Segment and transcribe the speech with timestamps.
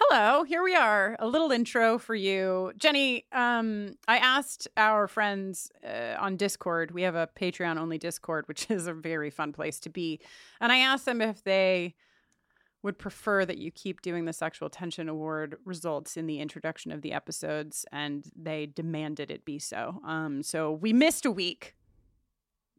[0.00, 1.16] Hello, here we are.
[1.18, 2.72] A little intro for you.
[2.76, 8.46] Jenny, um, I asked our friends uh, on Discord, we have a Patreon only Discord,
[8.46, 10.20] which is a very fun place to be.
[10.60, 11.96] And I asked them if they
[12.84, 17.02] would prefer that you keep doing the Sexual Tension Award results in the introduction of
[17.02, 20.00] the episodes, and they demanded it be so.
[20.06, 21.74] Um, so we missed a week,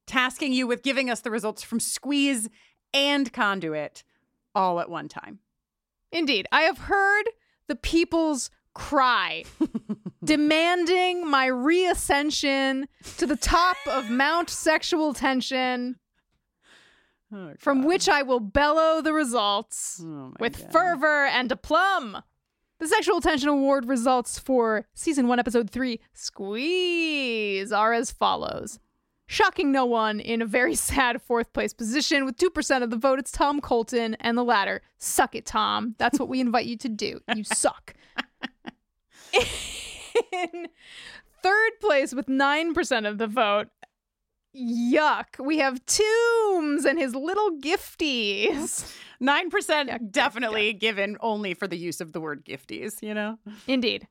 [0.07, 2.47] tasking you with giving us the results from Squeeze
[2.93, 4.05] and Conduit
[4.55, 5.39] all at one time.
[6.11, 6.47] Indeed.
[6.51, 7.23] I have heard
[7.67, 9.43] the people's cry
[10.23, 15.97] demanding my reascension to the top of Mount Sexual Tension,
[17.31, 20.71] Oh, from which I will bellow the results Oh, with God.
[20.71, 22.23] fervor and aplomb.
[22.79, 28.79] The Sexual Tension Award results for season one, episode three, Squeeze, are as follows.
[29.31, 33.19] Shocking no one in a very sad fourth place position with 2% of the vote,
[33.19, 35.93] it's Tom Colton, and the latter, suck it, Tom.
[35.99, 37.19] That's what we invite you to do.
[37.35, 37.93] You suck.
[39.31, 40.67] in
[41.43, 43.67] third place with 9% of the vote,
[44.57, 48.91] yuck, we have Tooms and his little gifties.
[49.19, 53.37] Nine percent definitely given only for the use of the word gifties, you know?
[53.67, 54.07] Indeed.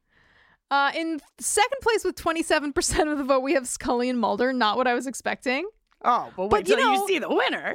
[0.70, 4.52] Uh, in second place with 27% of the vote, we have Scully and Mulder.
[4.52, 5.68] Not what I was expecting.
[6.04, 7.74] Oh, but But, wait you till you, know- see the winner.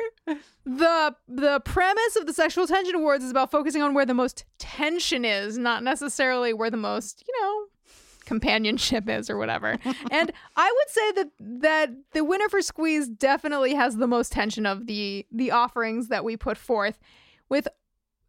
[0.65, 4.45] The the premise of the Sexual Tension Awards is about focusing on where the most
[4.59, 7.65] tension is, not necessarily where the most, you know,
[8.25, 9.77] companionship is or whatever.
[10.11, 14.65] and I would say that that the winner for Squeeze definitely has the most tension
[14.65, 16.97] of the the offerings that we put forth
[17.49, 17.67] with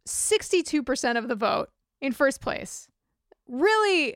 [0.07, 1.69] 62% of the vote
[2.01, 2.89] in first place.
[3.47, 4.15] Really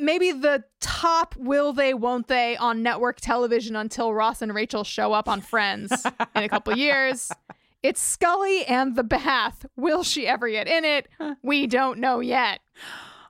[0.00, 5.12] maybe the top will they won't they on network television until Ross and Rachel show
[5.12, 5.92] up on Friends
[6.34, 7.30] in a couple years.
[7.82, 9.64] It's Scully and the Bath.
[9.74, 11.08] Will she ever get in it?
[11.42, 12.60] We don't know yet.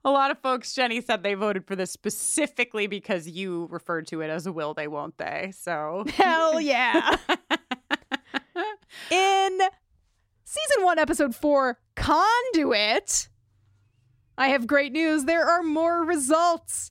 [0.05, 4.23] A lot of folks, Jenny said they voted for this specifically because you referred to
[4.23, 5.53] it as a will they, won't they.
[5.57, 7.17] So Hell yeah.
[9.11, 9.61] in
[10.45, 13.29] season one, episode four, Conduit,
[14.41, 15.27] I have great news.
[15.27, 16.91] There are more results.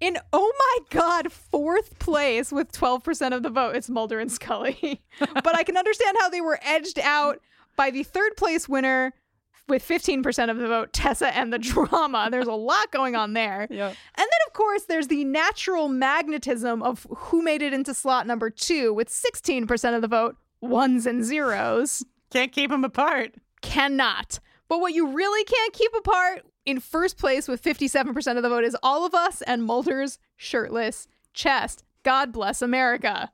[0.00, 5.02] In oh my god, fourth place with 12% of the vote, it's Mulder and Scully.
[5.18, 7.40] but I can understand how they were edged out
[7.74, 9.12] by the third place winner
[9.66, 12.28] with 15% of the vote, Tessa and the drama.
[12.30, 13.66] There's a lot going on there.
[13.70, 13.88] yeah.
[13.88, 18.50] And then, of course, there's the natural magnetism of who made it into slot number
[18.50, 22.04] two with 16% of the vote, ones and zeros.
[22.30, 23.34] Can't keep them apart.
[23.62, 24.38] Cannot.
[24.68, 28.64] But what you really can't keep apart in first place with 57% of the vote
[28.64, 31.84] is all of us and Mulder's shirtless chest.
[32.02, 33.30] God bless America.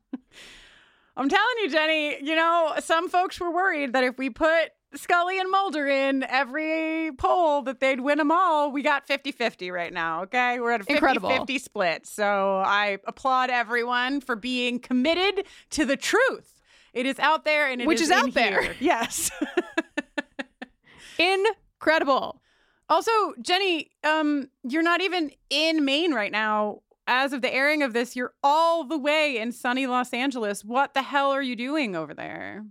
[1.17, 5.39] I'm telling you, Jenny, you know, some folks were worried that if we put Scully
[5.39, 8.73] and Mulder in every poll that they'd win them all.
[8.73, 10.59] We got 50-50 right now, okay?
[10.59, 11.47] We're at a 50-50 Incredible.
[11.59, 12.07] split.
[12.07, 16.61] So I applaud everyone for being committed to the truth.
[16.93, 18.63] It is out there and it Which is in out there.
[18.63, 18.75] here.
[18.81, 19.31] Yes.
[21.19, 22.41] Incredible.
[22.91, 26.83] Also, Jenny, um, you're not even in Maine right now.
[27.07, 30.65] As of the airing of this, you're all the way in sunny Los Angeles.
[30.65, 32.67] What the hell are you doing over there?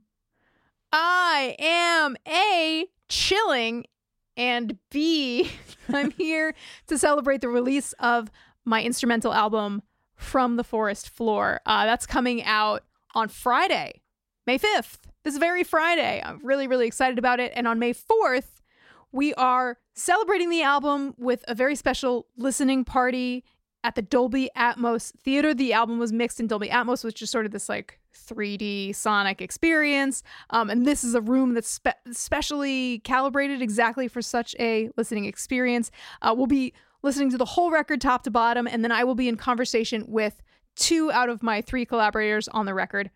[0.91, 3.85] I am A, chilling,
[4.35, 5.49] and B,
[5.93, 6.53] I'm here
[6.87, 8.29] to celebrate the release of
[8.65, 9.83] my instrumental album,
[10.15, 11.61] From the Forest Floor.
[11.65, 12.83] Uh, that's coming out
[13.15, 14.01] on Friday,
[14.45, 14.99] May 5th.
[15.23, 16.21] This very Friday.
[16.23, 17.51] I'm really, really excited about it.
[17.55, 18.58] And on May 4th,
[19.11, 23.43] we are celebrating the album with a very special listening party
[23.83, 25.53] at the Dolby Atmos Theater.
[25.53, 29.41] The album was mixed in Dolby Atmos, which is sort of this like 3D sonic
[29.41, 30.21] experience.
[30.49, 35.25] Um, and this is a room that's spe- specially calibrated exactly for such a listening
[35.25, 35.91] experience.
[36.21, 39.15] Uh, we'll be listening to the whole record top to bottom, and then I will
[39.15, 40.41] be in conversation with
[40.75, 43.09] two out of my three collaborators on the record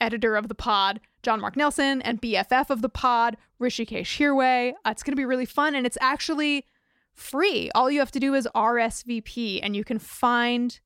[0.00, 4.72] editor of the pod, John Mark Nelson, and BFF of the pod, Hrishikesh Hirway.
[4.84, 6.66] Uh, it's going to be really fun, and it's actually
[7.14, 7.70] free.
[7.74, 10.78] All you have to do is RSVP, and you can find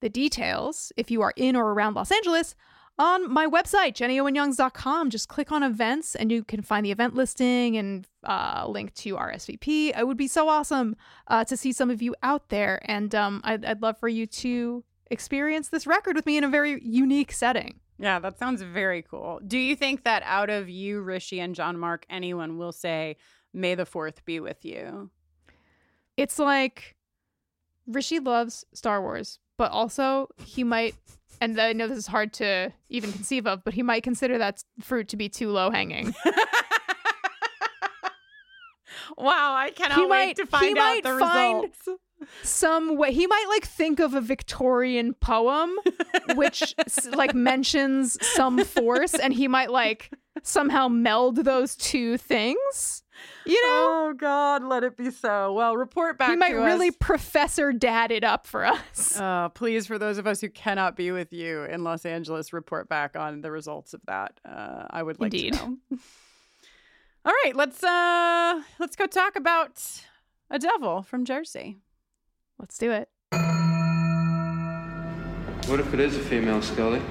[0.00, 2.54] the details if you are in or around Los Angeles
[2.98, 5.10] on my website, jennyowenyoungs.com.
[5.10, 9.16] Just click on events and you can find the event listing and uh, link to
[9.16, 9.96] RSVP.
[9.96, 10.96] It would be so awesome
[11.28, 12.80] uh, to see some of you out there.
[12.84, 16.48] And um, I'd, I'd love for you to experience this record with me in a
[16.48, 17.80] very unique setting.
[17.98, 19.40] Yeah, that sounds very cool.
[19.46, 23.16] Do you think that out of you, Rishi, and John Mark, anyone will say,
[23.54, 25.10] May the 4th be with you?
[26.16, 26.96] It's like
[27.86, 30.94] Rishi loves Star Wars, but also he might,
[31.40, 34.62] and I know this is hard to even conceive of, but he might consider that
[34.80, 36.14] fruit to be too low hanging.
[39.16, 41.88] wow, I cannot He wait might- to he find out might the find- results.
[42.42, 45.76] Some way he might like think of a Victorian poem
[46.34, 46.74] which
[47.14, 50.10] like mentions some force, and he might like
[50.42, 53.02] somehow meld those two things.
[53.44, 55.52] You know, Oh God, let it be so.
[55.52, 56.30] Well, report back.
[56.30, 56.96] he might really us.
[57.00, 59.18] Professor Dad it up for us.
[59.26, 62.88] Uh, please, for those of us who cannot be with you in Los Angeles, report
[62.88, 64.40] back on the results of that.
[64.44, 65.52] Uh, I would like Indeed.
[65.54, 65.76] to know.
[67.26, 69.82] All right, let's uh, let's go talk about
[70.48, 71.78] a devil from Jersey.
[72.56, 73.08] Let's do it.
[75.66, 77.02] What if it is a female, Scully?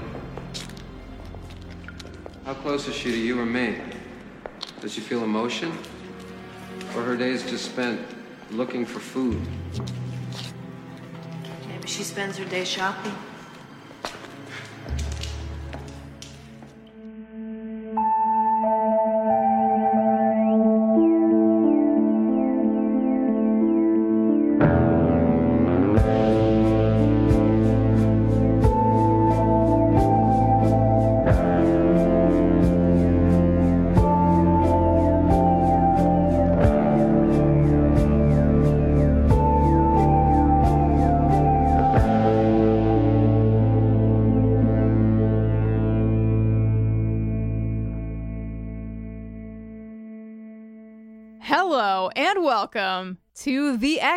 [2.45, 3.75] How close is she to you or me?
[4.79, 5.77] Does she feel emotion?
[6.95, 7.99] Or her days just spent
[8.51, 9.41] looking for food?
[11.67, 13.11] Maybe she spends her day shopping.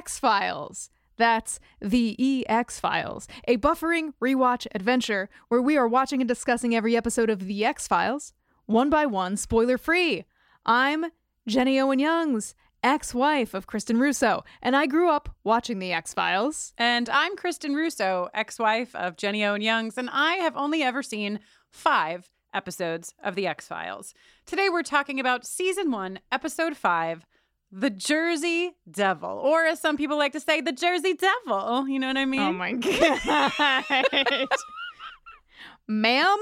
[0.08, 0.88] X Files.
[1.18, 2.16] That's The
[2.48, 7.44] EX Files, a buffering rewatch adventure where we are watching and discussing every episode of
[7.44, 8.32] The X Files,
[8.64, 10.24] one by one, spoiler free.
[10.64, 11.12] I'm
[11.46, 16.14] Jenny Owen Youngs, ex wife of Kristin Russo, and I grew up watching The X
[16.14, 16.72] Files.
[16.78, 21.40] And I'm Kristin Russo, ex-wife of Jenny Owen Youngs, and I have only ever seen
[21.70, 24.14] five episodes of The X Files.
[24.46, 27.26] Today we're talking about season one, episode five.
[27.70, 31.88] The Jersey Devil, or as some people like to say, the Jersey Devil.
[31.88, 32.40] You know what I oh mean?
[32.40, 32.72] Oh my
[34.48, 34.48] God.
[35.86, 36.38] Ma'am,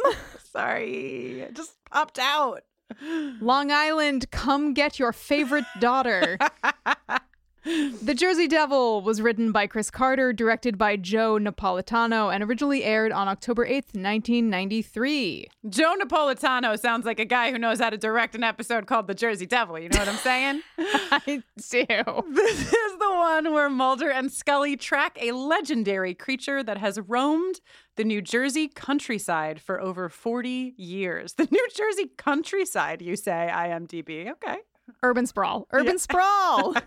[0.53, 2.63] Sorry, it just popped out.
[3.03, 6.39] Long Island, come get your favorite daughter.
[7.67, 13.11] The Jersey Devil was written by Chris Carter, directed by Joe Napolitano, and originally aired
[13.11, 15.49] on October 8th, 1993.
[15.69, 19.15] Joe Napolitano sounds like a guy who knows how to direct an episode called The
[19.15, 19.81] Jersey Devil.
[19.81, 20.63] You know what I'm saying?
[20.79, 21.43] I do.
[21.59, 27.61] This is the one where Mulder and Scully track a legendary creature that has roamed
[27.97, 31.33] the New Jersey countryside for over 40 years.
[31.33, 34.31] The New Jersey countryside, you say, IMDb.
[34.31, 34.59] Okay.
[35.03, 35.67] Urban Sprawl.
[35.73, 36.77] Urban Sprawl.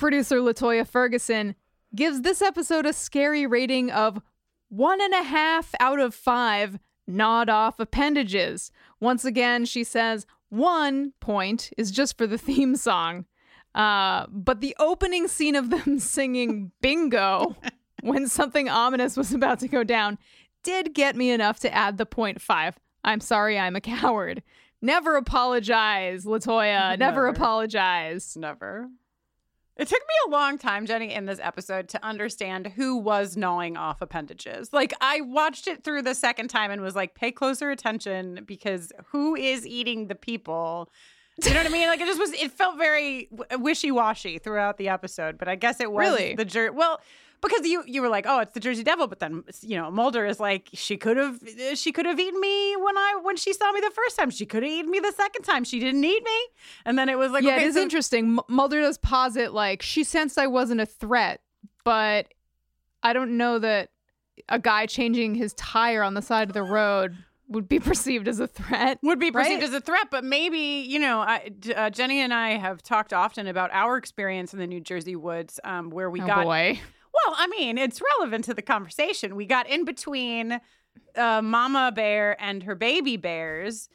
[0.00, 1.54] Producer LaToya Ferguson
[1.94, 4.22] gives this episode a scary rating of
[4.70, 8.72] one and a half out of five nod off appendages.
[8.98, 13.26] Once again, she says one point is just for the theme song.
[13.74, 17.54] Uh, but the opening scene of them singing bingo
[18.02, 20.16] when something ominous was about to go down
[20.62, 22.78] did get me enough to add the point five.
[23.04, 24.42] I'm sorry, I'm a coward.
[24.80, 26.90] Never apologize, LaToya.
[26.98, 27.26] Never, Never.
[27.26, 28.34] apologize.
[28.34, 28.88] Never.
[29.80, 33.78] It took me a long time, Jenny, in this episode to understand who was gnawing
[33.78, 34.74] off appendages.
[34.74, 38.92] Like, I watched it through the second time and was like, pay closer attention because
[39.06, 40.90] who is eating the people?
[41.42, 41.86] You know what I mean?
[41.88, 45.80] Like, it just was, it felt very wishy washy throughout the episode, but I guess
[45.80, 46.34] it was Really?
[46.34, 46.70] the Jer.
[46.72, 47.00] Well,
[47.42, 50.26] because you you were like, oh, it's the Jersey Devil, but then you know Mulder
[50.26, 51.38] is like, she could have
[51.74, 54.30] she could have eaten me when I when she saw me the first time.
[54.30, 55.64] She could have eaten me the second time.
[55.64, 56.40] She didn't eat me,
[56.84, 58.38] and then it was like, yeah, okay, it is so- interesting.
[58.38, 61.40] M- Mulder does posit like she sensed I wasn't a threat,
[61.84, 62.26] but
[63.02, 63.90] I don't know that
[64.48, 67.16] a guy changing his tire on the side of the road
[67.48, 68.98] would be perceived as a threat.
[69.02, 69.68] would be perceived right?
[69.68, 73.46] as a threat, but maybe you know, I, uh, Jenny and I have talked often
[73.46, 76.44] about our experience in the New Jersey woods, um, where we oh got.
[76.44, 76.80] boy.
[77.26, 79.36] Well, I mean, it's relevant to the conversation.
[79.36, 80.60] We got in between
[81.16, 83.88] uh, Mama Bear and her baby bears.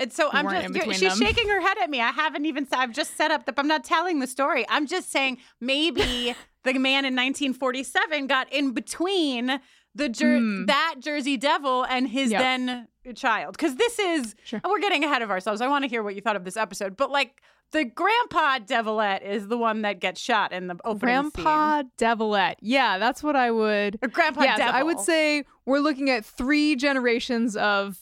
[0.00, 1.26] And so I'm just, she's them.
[1.26, 2.00] shaking her head at me.
[2.00, 4.64] I haven't even, said I've just set up the, I'm not telling the story.
[4.68, 6.34] I'm just saying maybe
[6.64, 9.60] the man in 1947 got in between
[9.94, 10.64] the jer- Hmm.
[10.66, 12.40] that Jersey Devil and his Yep.
[12.40, 13.56] then child.
[13.56, 14.60] Because this is Sure.
[14.64, 15.60] we're getting ahead of ourselves.
[15.60, 19.22] I want to hear what you thought of this episode, but like the grandpa Devilette
[19.22, 21.30] is the one that gets shot in the opening scene.
[21.44, 22.56] Grandpa Devilette.
[22.60, 23.98] Yeah, that's what I would.
[24.02, 24.74] Or grandpa Devil.
[24.74, 27.98] I would say we're looking at three generations of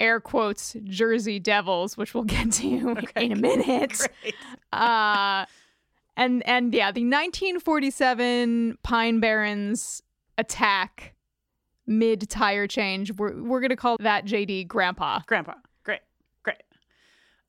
[0.00, 3.26] air quotes Jersey Devils, which we'll get to Okay.
[3.26, 4.00] in a minute.
[4.72, 5.46] Uh
[6.16, 10.02] and and yeah the 1947 pine barrens
[10.38, 11.14] attack
[11.86, 15.54] mid tire change we're, we're gonna call that jd grandpa Grandpa.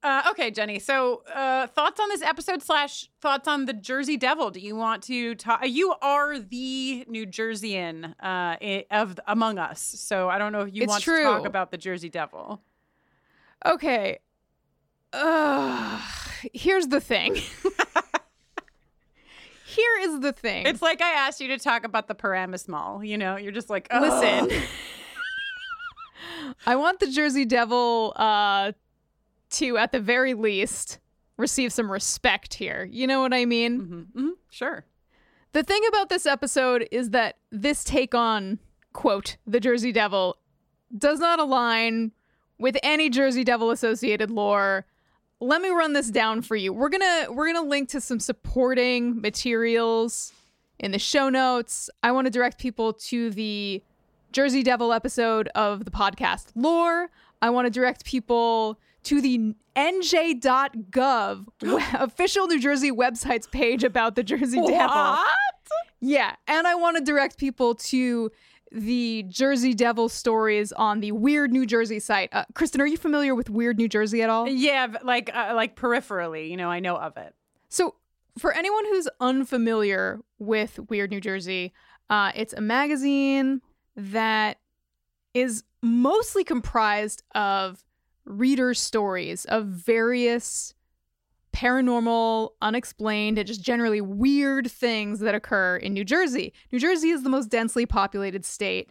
[0.06, 0.78] Uh, okay, Jenny.
[0.78, 4.52] So, uh, thoughts on this episode slash thoughts on the Jersey Devil?
[4.52, 5.62] Do you want to talk?
[5.68, 10.84] You are the New Jerseyan uh, of among us, so I don't know if you
[10.84, 11.18] It's want true.
[11.18, 12.62] to talk about the Jersey Devil.
[13.66, 14.20] okay
[15.12, 16.00] uh,
[16.54, 17.36] here's the thing
[19.66, 23.04] here is the thing It's like I asked you to talk about the Paramus Mall.
[23.04, 24.52] You know, you're just like, listen
[26.68, 28.72] i want the jersey devil uh
[29.56, 31.00] to at the very least
[31.38, 33.82] receive some respect here you know what i mean
[34.16, 34.86] Mhm, mhm, Sure.
[35.52, 38.60] The thing about this episode is that this take on,
[38.92, 40.38] quote, the Jersey Devil
[40.98, 42.12] does not align
[42.60, 44.86] with any Jersey Devil associated lore.
[45.40, 46.74] Let me run this down for you.
[46.74, 50.34] We're going to we're going to link to some supporting materials
[50.80, 51.90] in the show notes.
[52.04, 53.82] I want to direct people to the
[54.34, 57.10] Jersey Devil episode of the podcast Lore.
[57.42, 61.46] I want to direct people to the nj.gov
[62.00, 65.18] official New Jersey website's page about the Jersey Devil.
[66.02, 68.32] Yeah, and I want to direct people to
[68.72, 72.30] the Jersey Devil stories on the Weird New Jersey site.
[72.34, 74.48] Uh, Kristin, are you familiar with Weird New Jersey at all?
[74.48, 77.34] Yeah, like uh, like peripherally, you know, I know of it.
[77.70, 77.96] So,
[78.38, 81.74] for anyone who's unfamiliar with Weird New Jersey,
[82.10, 83.62] uh, it's a magazine
[83.96, 84.58] that
[85.34, 87.84] is mostly comprised of
[88.26, 90.74] readers' stories of various
[91.54, 96.54] paranormal, unexplained, and just generally weird things that occur in New Jersey.
[96.72, 98.90] New Jersey is the most densely populated state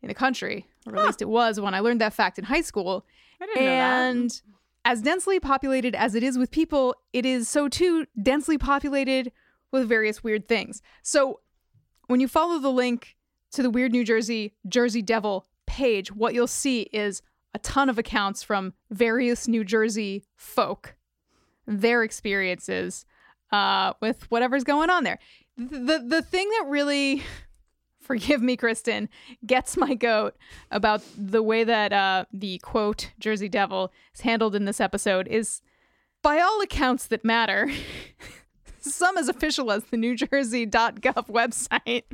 [0.00, 2.60] in the country, or at least it was when I learned that fact in high
[2.60, 3.04] school.
[3.40, 4.02] I didn't know that.
[4.04, 4.42] And
[4.84, 9.32] as densely populated as it is with people, it is so too densely populated
[9.72, 10.82] with various weird things.
[11.02, 11.40] So
[12.06, 13.16] when you follow the link
[13.52, 17.22] to the Weird New Jersey Jersey Devil page, what you'll see is
[17.54, 20.96] a ton of accounts from various New Jersey folk,
[21.66, 23.04] their experiences
[23.52, 25.18] uh, with whatever's going on there.
[25.56, 27.22] The, the thing that really
[28.00, 29.08] forgive me, Kristin,
[29.46, 30.36] gets my goat
[30.70, 35.60] about the way that uh, the quote Jersey Devil is handled in this episode is,
[36.22, 37.70] by all accounts that matter,
[38.80, 42.04] some as official as the New Jersey.gov website.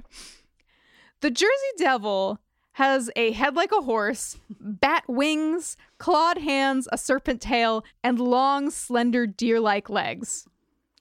[1.21, 2.39] The Jersey Devil
[2.79, 8.71] has a head like a horse, bat wings, clawed hands, a serpent tail, and long,
[8.71, 10.47] slender deer like legs.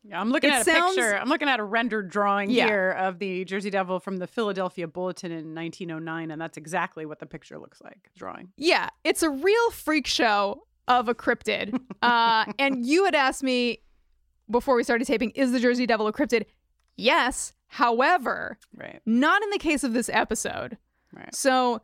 [0.04, 1.16] Yeah, I'm looking It at a sounds- picture.
[1.16, 2.66] I'm looking at a rendered drawing Yeah.
[2.66, 7.20] here of the Jersey Devil from the Philadelphia Bulletin in 1909, and that's exactly what
[7.20, 8.10] the picture looks like.
[8.16, 8.50] Drawing.
[8.58, 11.80] Yeah, it's a real freak show of a cryptid.
[12.02, 13.84] Uh, and you had asked me
[14.50, 16.46] before we started taping, is the Jersey Devil a cryptid?
[16.96, 17.54] Yes.
[17.68, 19.02] However, Right.
[19.06, 20.78] not in the case of this episode.
[21.14, 21.34] Right.
[21.34, 21.82] So,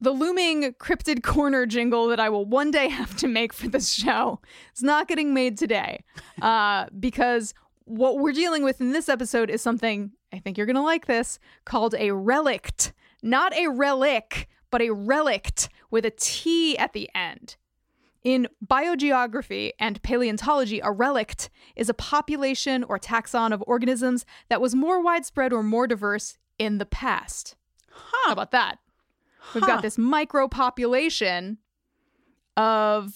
[0.00, 3.92] the looming cryptid corner jingle that I will one day have to make for this
[3.92, 4.40] show
[4.74, 6.04] is not getting made today.
[6.42, 7.54] Uh, because
[7.86, 11.06] what we're dealing with in this episode is something, I think you're going to like
[11.06, 12.92] this, called a relict.
[13.22, 17.56] Not a relic, but a relict with a T at the end.
[18.22, 24.74] In biogeography and paleontology, a relict is a population or taxon of organisms that was
[24.74, 27.56] more widespread or more diverse in the past.
[28.24, 28.78] How about that?
[29.54, 29.66] We've Huh.
[29.76, 31.58] got this micro population
[32.56, 33.12] of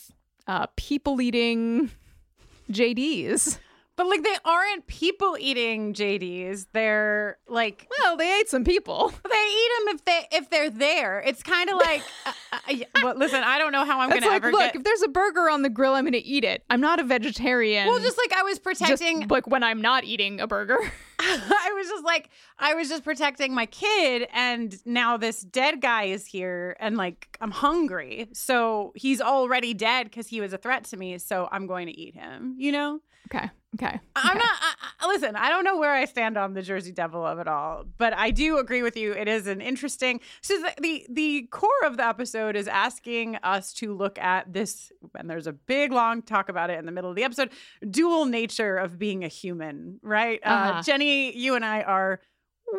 [0.47, 1.91] uh, people eating
[2.71, 3.59] JDs.
[3.97, 6.67] But like they aren't people eating JDs.
[6.73, 9.13] They're like Well, they ate some people.
[9.31, 11.21] they eat them if they if they're there.
[11.21, 14.29] It's kind of like uh, uh, well, listen, I don't know how I'm going to
[14.29, 16.45] like, ever look, get if there's a burger on the grill, I'm going to eat
[16.45, 16.65] it.
[16.71, 17.89] I'm not a vegetarian.
[17.89, 20.79] Well, just like I was just protecting like when I'm not eating a burger.
[21.23, 26.05] I was just like, I was just protecting my kid, and now this dead guy
[26.05, 28.29] is here, and like, I'm hungry.
[28.33, 31.19] So he's already dead because he was a threat to me.
[31.19, 33.01] So I'm going to eat him, you know?
[33.33, 33.51] okay.
[33.77, 34.01] Okay.
[34.17, 34.39] I'm okay.
[34.39, 37.47] not, I, listen, I don't know where I stand on the Jersey Devil of it
[37.47, 39.13] all, but I do agree with you.
[39.13, 43.73] It is an interesting, so the, the, the core of the episode is asking us
[43.75, 47.11] to look at this, and there's a big long talk about it in the middle
[47.11, 47.51] of the episode,
[47.89, 50.41] dual nature of being a human, right?
[50.45, 50.83] Uh, Uh-huh.
[50.83, 52.21] Jenny, you and I are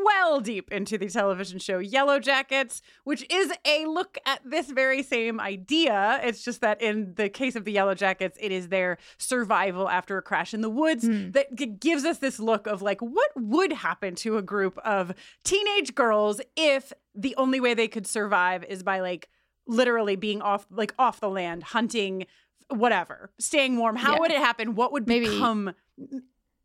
[0.04, 5.04] well deep into the television show Yellow Jackets, which is a look at this very
[5.04, 6.20] same idea.
[6.24, 10.18] It's just that in the case of the Yellow Jackets, it is their survival after
[10.18, 11.32] a crash in the woods Hmm.
[11.32, 15.96] that gives us this look of like what would happen to a group of teenage
[15.96, 19.30] girls if the only way they could survive is by like
[19.68, 22.26] literally being off like off the land hunting
[22.70, 24.20] whatever staying warm how Yeah.
[24.20, 25.74] would it happen what would Maybe- become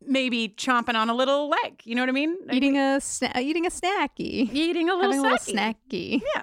[0.05, 3.67] maybe chomping on a little leg you know what i mean Eating a sna- eating
[3.67, 4.53] a snacky.
[4.53, 6.21] eating a little Having a little snacky.
[6.21, 6.23] snacky.
[6.35, 6.43] yeah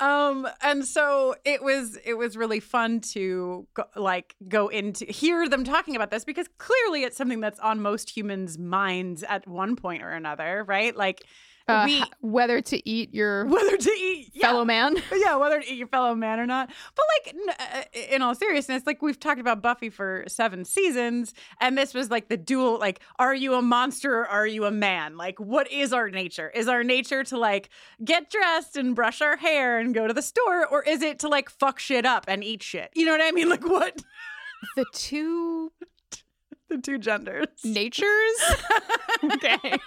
[0.00, 5.48] um and so it was it was really fun to go, like go into hear
[5.48, 9.76] them talking about this because clearly it's something that's on most humans minds at one
[9.76, 11.24] point or another right like
[11.68, 14.96] Uh, we whether to eat your whether to eat yeah, fellow man.
[15.16, 16.70] yeah, whether to eat your fellow man or not.
[16.94, 21.34] But like, n- uh, in all seriousness, like we've talked about Buffy for seven seasons,
[21.60, 22.78] and this was like the dual.
[22.78, 25.16] Like, are you a monster or are you a man?
[25.16, 26.50] Like, what is our nature?
[26.54, 27.68] Is our nature to like
[28.04, 31.28] get dressed and brush our hair and go to the store, or is it to
[31.28, 32.90] like fuck shit up and eat shit?
[32.94, 33.48] You know what I mean?
[33.48, 34.02] Like, what
[34.76, 35.72] The two
[36.68, 37.46] the two genders?
[37.64, 38.54] natures.
[39.24, 39.78] okay.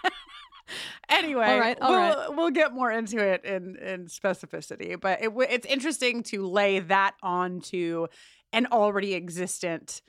[1.24, 2.36] Anyway, All right, all we'll, right.
[2.36, 7.16] we'll get more into it in in specificity, but it, it's interesting to lay that
[7.22, 8.08] onto
[8.54, 10.02] an already existent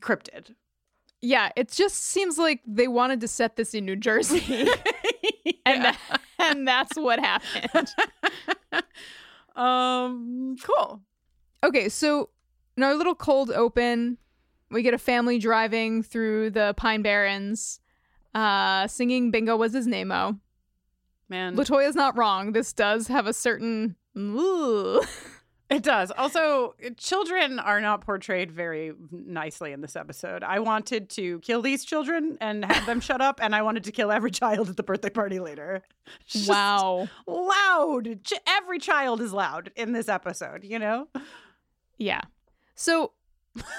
[0.00, 0.54] cryptid.
[1.22, 4.40] Yeah, it just seems like they wanted to set this in New Jersey,
[5.66, 5.92] and Yeah.
[6.10, 7.88] tha- and that's what happened.
[9.56, 11.00] um, cool.
[11.64, 12.30] Okay, so
[12.76, 14.18] in our little cold open,
[14.70, 17.80] we get a family driving through the Pine Barrens,
[18.36, 20.36] uh, singing "Bingo was his name-o."
[21.28, 22.52] Man, LaToya's not wrong.
[22.52, 23.96] This does have a certain.
[24.16, 25.02] Ooh.
[25.70, 26.12] it does.
[26.12, 30.44] Also, children are not portrayed very nicely in this episode.
[30.44, 33.92] I wanted to kill these children and have them shut up, and I wanted to
[33.92, 35.82] kill every child at the birthday party later.
[36.28, 37.08] Just Wow.
[37.26, 38.20] loud.
[38.46, 40.62] Every child is loud in this episode.
[40.62, 41.08] You know.
[41.98, 42.20] Yeah.
[42.76, 43.12] So,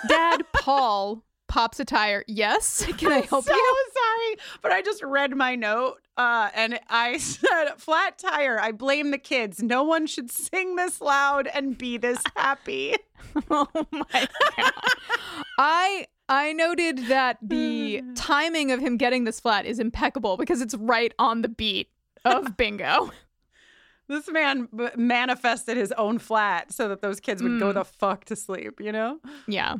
[0.09, 2.25] Dad Paul pops a tire.
[2.27, 2.85] Yes.
[2.97, 3.75] Can I help so you?
[4.17, 8.59] Sorry, but I just read my note uh, and I said, flat tire.
[8.59, 9.61] I blame the kids.
[9.61, 12.95] No one should sing this loud and be this happy.
[13.51, 14.71] oh my god.
[15.57, 20.75] I I noted that the timing of him getting this flat is impeccable because it's
[20.75, 21.89] right on the beat
[22.25, 23.11] of bingo.
[24.09, 27.75] this man b- manifested his own flat so that those kids would go Mm.
[27.75, 29.19] the fuck to sleep, you know?
[29.47, 29.75] Yeah.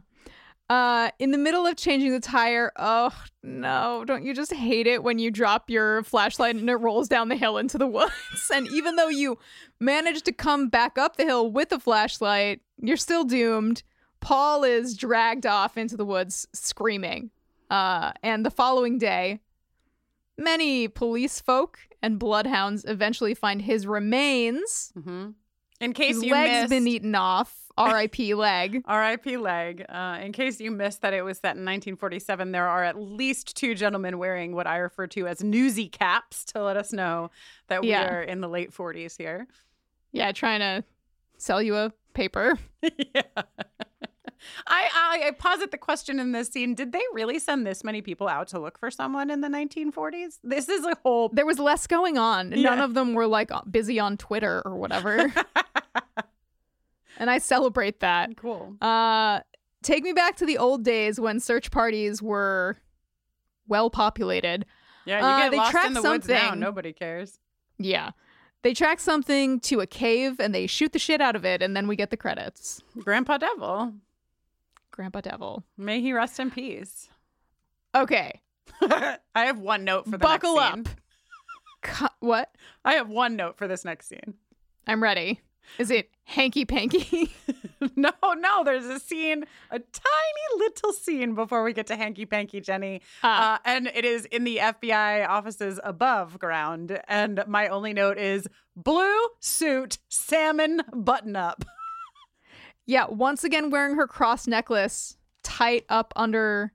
[0.69, 5.01] Uh, in the middle of changing the tire, oh no, don't you just hate it
[5.01, 8.51] when you drop your flashlight and it rolls down the hill into the woods?
[8.53, 9.37] and even though you
[9.79, 13.81] manage to come back up the hill with the flashlight, you're still doomed.
[14.19, 17.29] Paul is dragged off into the woods screaming.
[17.69, 19.39] Uh, and the following day,
[20.37, 24.91] many police folk and bloodhounds eventually find his remains.
[24.97, 25.29] Mm-hmm.
[25.79, 27.53] In case you leg's missed, been eaten off.
[27.77, 28.33] R.I.P.
[28.33, 28.81] leg.
[28.85, 29.37] R.I.P.
[29.37, 29.85] leg.
[29.87, 33.55] Uh, in case you missed that it was set in 1947, there are at least
[33.55, 37.29] two gentlemen wearing what I refer to as newsy caps to let us know
[37.67, 38.11] that we Yeah.
[38.11, 39.45] are in the late 40s here.
[40.11, 40.83] Yeah, trying to
[41.37, 42.57] sell you a paper.
[42.81, 43.21] yeah.
[44.65, 48.01] I, I I posit the question in this scene: Did they really send this many
[48.01, 50.39] people out to look for someone in the 1940s?
[50.43, 51.29] This is a whole.
[51.29, 52.49] There was less going on.
[52.49, 55.33] None of them were like busy on Twitter or whatever.
[57.17, 58.37] and I celebrate that.
[58.37, 58.75] cool.
[58.81, 59.41] Uh
[59.83, 62.77] take me back to the old days when search parties were
[63.67, 64.65] well populated.
[65.05, 66.53] Yeah, you uh, get they lost track in the woods now.
[66.53, 67.39] Nobody cares.
[67.77, 68.11] Yeah.
[68.63, 71.75] They track something to a cave and they shoot the shit out of it and
[71.75, 72.81] then we get the credits.
[72.99, 73.93] Grandpa Devil,
[74.97, 75.63] Grandpa Devil.
[75.77, 77.07] may he rest in peace.
[77.93, 78.41] Okay.
[78.81, 80.89] I have one note for the Buckle next
[82.01, 82.15] up.
[82.19, 82.55] what?
[82.83, 84.33] I have one note for this next scene.
[84.87, 85.39] I'm ready.
[85.77, 87.31] Is it hanky panky?
[87.95, 92.59] no, no, there's a scene, a tiny little scene before we get to Hanky Panky
[92.59, 93.01] Jenny.
[93.21, 93.55] Ah.
[93.55, 96.99] Uh, and it is in the FBI offices above ground.
[97.07, 101.63] And my only note is blue suit, salmon button up.
[102.87, 106.71] Yeah, once again wearing her cross necklace tight up under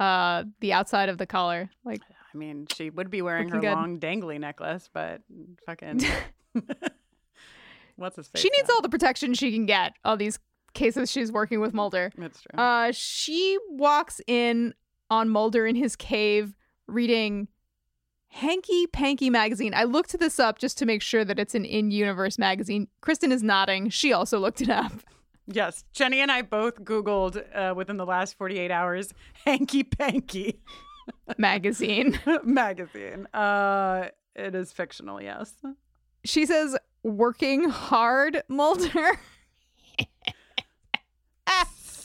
[0.00, 1.68] uh the outside of the collar.
[1.84, 2.00] Like
[2.32, 3.72] I mean, she would be wearing her good.
[3.72, 5.20] long dangly necklace, but
[5.66, 6.00] fucking.
[7.96, 8.42] What's his face?
[8.42, 8.74] she needs now?
[8.76, 10.38] all the protection she can get all these
[10.74, 12.12] cases she's working with Mulder.
[12.18, 12.58] It's true.
[12.58, 14.74] Uh she walks in
[15.10, 16.54] on Mulder in his cave
[16.86, 17.48] reading
[18.28, 19.72] Hanky Panky magazine.
[19.74, 22.88] I looked this up just to make sure that it's an in-universe magazine.
[23.02, 23.88] Kristin is nodding.
[23.90, 24.92] She also looked it up.
[25.46, 29.12] yes, Jenny and I both Googled uh, within the last 48 hours
[29.46, 30.60] hanky panky.
[31.38, 32.18] magazine.
[32.44, 33.26] magazine.
[33.32, 35.54] Uh, it is fictional, yes.
[36.24, 39.18] She says, working hard, Mulder.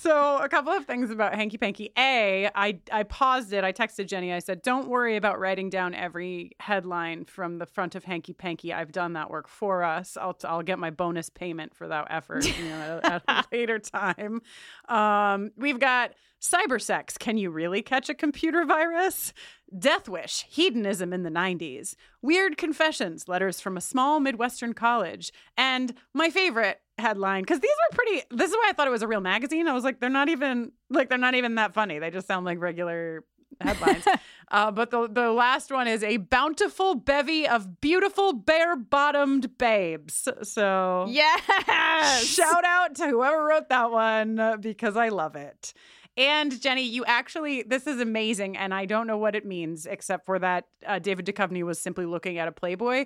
[0.01, 1.91] So a couple of things about Hanky Panky.
[1.95, 3.63] A, I I paused it.
[3.63, 4.33] I texted Jenny.
[4.33, 8.73] I said, "Don't worry about writing down every headline from the front of Hanky Panky.
[8.73, 10.17] I've done that work for us.
[10.19, 14.41] I'll I'll get my bonus payment for that effort you know, at a later time."
[14.89, 17.15] Um, we've got cyber sex.
[17.19, 19.33] Can you really catch a computer virus?
[19.77, 25.93] Death Wish, hedonism in the 90s, weird confessions, letters from a small Midwestern college, and
[26.13, 29.07] my favorite headline, because these were pretty, this is why I thought it was a
[29.07, 29.67] real magazine.
[29.67, 31.99] I was like, they're not even, like, they're not even that funny.
[31.99, 33.23] They just sound like regular
[33.59, 34.05] headlines.
[34.51, 40.27] uh, but the, the last one is a bountiful bevy of beautiful bare bottomed babes.
[40.43, 42.23] So, Yes.
[42.25, 45.73] shout out to whoever wrote that one because I love it.
[46.17, 48.57] And Jenny, you actually, this is amazing.
[48.57, 52.05] And I don't know what it means except for that uh, David Duchovny was simply
[52.05, 53.05] looking at a Playboy.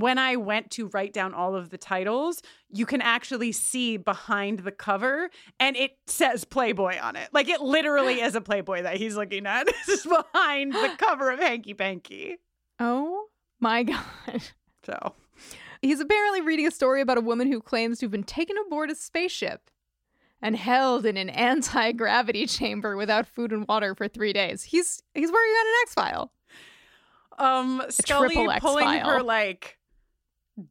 [0.00, 4.60] When I went to write down all of the titles, you can actually see behind
[4.60, 5.30] the cover
[5.60, 7.28] and it says Playboy on it.
[7.32, 9.66] Like it literally is a Playboy that he's looking at.
[9.86, 12.38] This is behind the cover of Hanky Panky.
[12.80, 13.26] Oh
[13.60, 14.42] my God.
[14.84, 15.14] So,
[15.80, 18.90] He's apparently reading a story about a woman who claims to have been taken aboard
[18.90, 19.70] a spaceship
[20.40, 24.62] and held in an anti-gravity chamber without food and water for three days.
[24.64, 26.32] He's he's working on an X file.
[27.38, 29.78] um, Scully pulling her like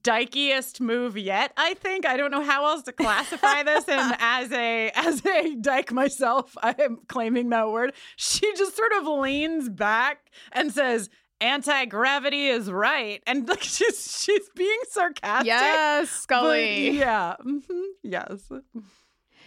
[0.03, 1.51] dykiest move yet.
[1.57, 3.87] I think I don't know how else to classify this.
[3.87, 7.93] And as a as a dyke myself, I am claiming that word.
[8.15, 11.09] She just sort of leans back and says,
[11.41, 15.47] "Anti gravity is right," and like she's she's being sarcastic.
[15.47, 16.91] Yes, Scully.
[16.91, 17.35] yeah.
[17.45, 18.49] mhm, Yes.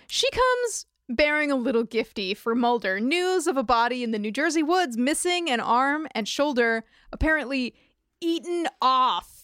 [0.08, 3.00] She comes bearing a little gifty for Mulder.
[3.00, 7.74] News of a body in the New Jersey woods missing an arm and shoulder, apparently
[8.20, 9.35] eaten off.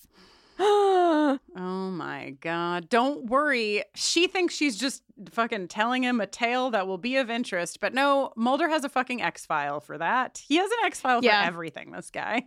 [1.55, 2.89] Oh my god.
[2.89, 3.85] Don't worry.
[3.95, 7.81] She thinks she's just fucking telling him a tale that will be of interest.
[7.81, 10.43] But no, Mulder has a fucking X file for that.
[10.47, 11.43] He has an X file Yeah.
[11.43, 12.45] for everything, this guy.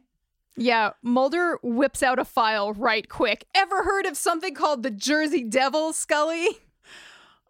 [0.55, 3.45] yeah, Mulder whips out a file right quick.
[3.55, 6.47] Ever heard of something called the Jersey Devil, Scully?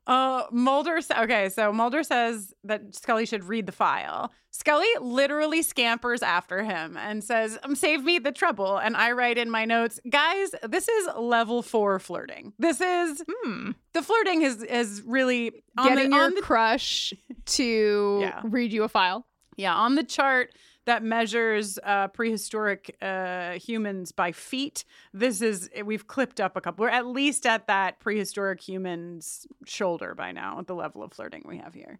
[0.08, 4.32] Uh Mulder okay, so Mulder says that Scully should read the file.
[4.52, 8.78] Scully literally scampers after him and says, um, save me the trouble.
[8.78, 12.54] And I write in my notes, guys, this is level four flirting.
[12.58, 13.72] This is Hmm.
[13.94, 17.14] the flirting is is really on Getting the, your on the crush
[17.46, 18.42] to Yeah.
[18.44, 19.26] read you a file.
[19.58, 20.52] Yeah, on the chart
[20.86, 26.84] that measures uh, prehistoric uh, humans by feet, this is we've clipped up a couple.
[26.84, 31.44] We're at least at that prehistoric human's shoulder by now at the level of flirting
[31.46, 32.00] we have here.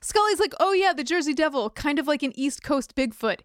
[0.00, 3.40] Scully's like, oh yeah, the Jersey Devil, kind of like an East Coast Bigfoot.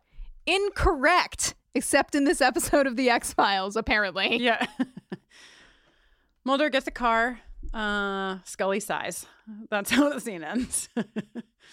[0.46, 4.38] Incorrect, except in this episode of The X Files, apparently.
[4.41, 4.65] Yeah.
[6.46, 7.39] Mulder gets a car.
[7.74, 9.26] Uh, Scully sighs.
[9.69, 10.89] That's how the scene ends.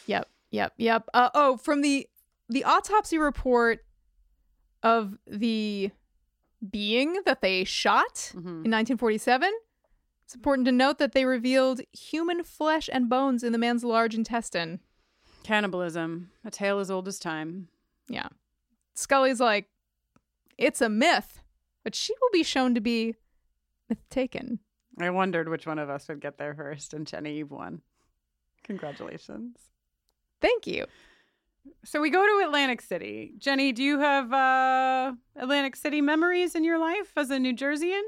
[0.06, 1.04] Yep, yep, yep.
[1.12, 2.08] Uh, oh, from the
[2.50, 3.84] the autopsy report
[4.82, 5.90] of the
[6.70, 8.64] being that they shot Mhm.
[8.64, 9.52] in 1947.
[10.24, 14.14] It's important to note that they revealed human flesh and bones in the man's large
[14.14, 14.80] intestine.
[15.42, 17.68] Cannibalism, a tale as old as time.
[18.08, 18.28] Yeah.
[18.94, 19.70] Scully's like,
[20.58, 21.42] it's a myth,
[21.82, 23.14] but she will be shown to be
[23.88, 24.60] myth taken.
[25.00, 27.80] I wondered which one of us would get there first, and Jenny, you've won.
[28.64, 29.56] Congratulations.
[30.40, 30.86] Thank you.
[31.84, 33.32] So we go to Atlantic City.
[33.38, 38.02] Jenny, do you have uh, Atlantic City memories in your life as a New Jerseyan?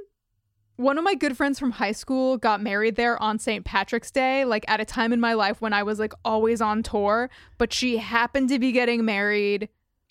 [0.77, 3.65] One of my good friends from high school got married there on St.
[3.65, 6.83] Patrick's Day, like at a time in my life when I was like always on
[6.83, 9.69] tour, but she happened to be getting married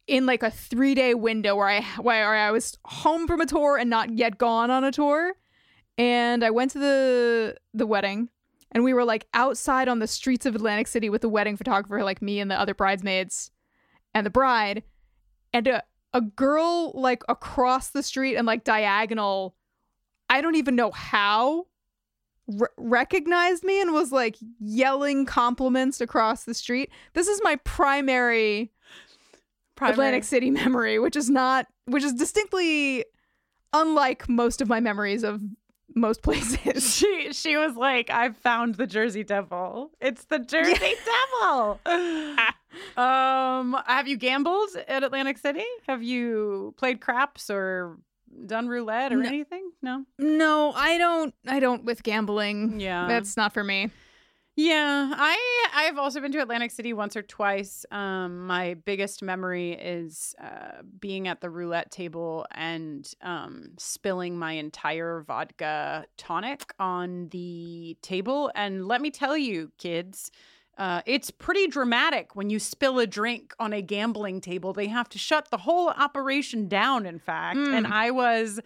[0.08, 3.90] in like a 3-day window where I where I was home from a tour and
[3.90, 5.34] not yet gone on a tour.
[5.98, 8.30] And I went to the the wedding
[8.72, 12.04] and we were like outside on the streets of Atlantic City with the wedding photographer
[12.04, 13.52] like me and the other bridesmaids
[14.14, 14.84] and the bride
[15.54, 19.56] and a a girl like across the street and like diagonal
[20.30, 21.68] I don't even know how
[22.48, 26.90] re- recognized me and was like yelling compliments across the street.
[27.14, 28.72] This is my primary,
[29.82, 33.06] Atlantic City memory, which is not which is distinctly
[33.74, 35.42] unlike most of my memories of
[35.96, 36.94] most places.
[36.96, 39.92] She she was like, I've found the Jersey Devil.
[40.00, 40.74] It's the Jersey
[41.42, 41.80] Devil.
[42.98, 45.66] um, have you gambled at Atlantic City?
[45.88, 47.98] Have you played craps or
[48.46, 49.28] done roulette or No.
[49.28, 49.72] anything?
[49.82, 50.06] No.
[50.18, 52.80] no, I don't I don't with gambling.
[52.80, 53.08] Yeah.
[53.08, 53.90] That's not for me.
[54.58, 57.86] Yeah, I I've also been to Atlantic City once or twice.
[57.90, 64.54] Um, my biggest memory is uh, being at the roulette table and um, spilling my
[64.54, 68.52] entire vodka tonic on the table.
[68.54, 70.32] And let me tell you, kids,
[70.78, 74.74] uh, it's pretty dramatic when you spill a drink on a gambling table.
[74.74, 77.06] They have to shut the whole operation down.
[77.06, 77.92] In fact, and Mm.
[77.92, 78.60] I was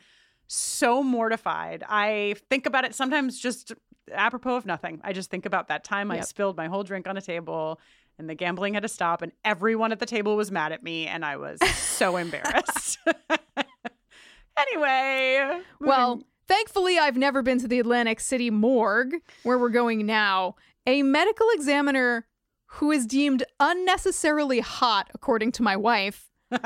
[0.47, 1.83] so mortified.
[1.87, 3.71] I think about it sometimes just
[4.11, 5.01] apropos of nothing.
[5.03, 7.79] I just think about that time I spilled my whole drink on a table
[8.17, 11.07] and the gambling had to stop and everyone at the table was mad at me
[11.07, 12.97] and I was so embarrassed.
[14.57, 20.55] anyway, Well, thankfully, I've never been to the Atlantic City morgue, where we're going now.
[20.87, 22.25] A medical examiner
[22.67, 26.29] who is deemed unnecessarily hot, according to my wife,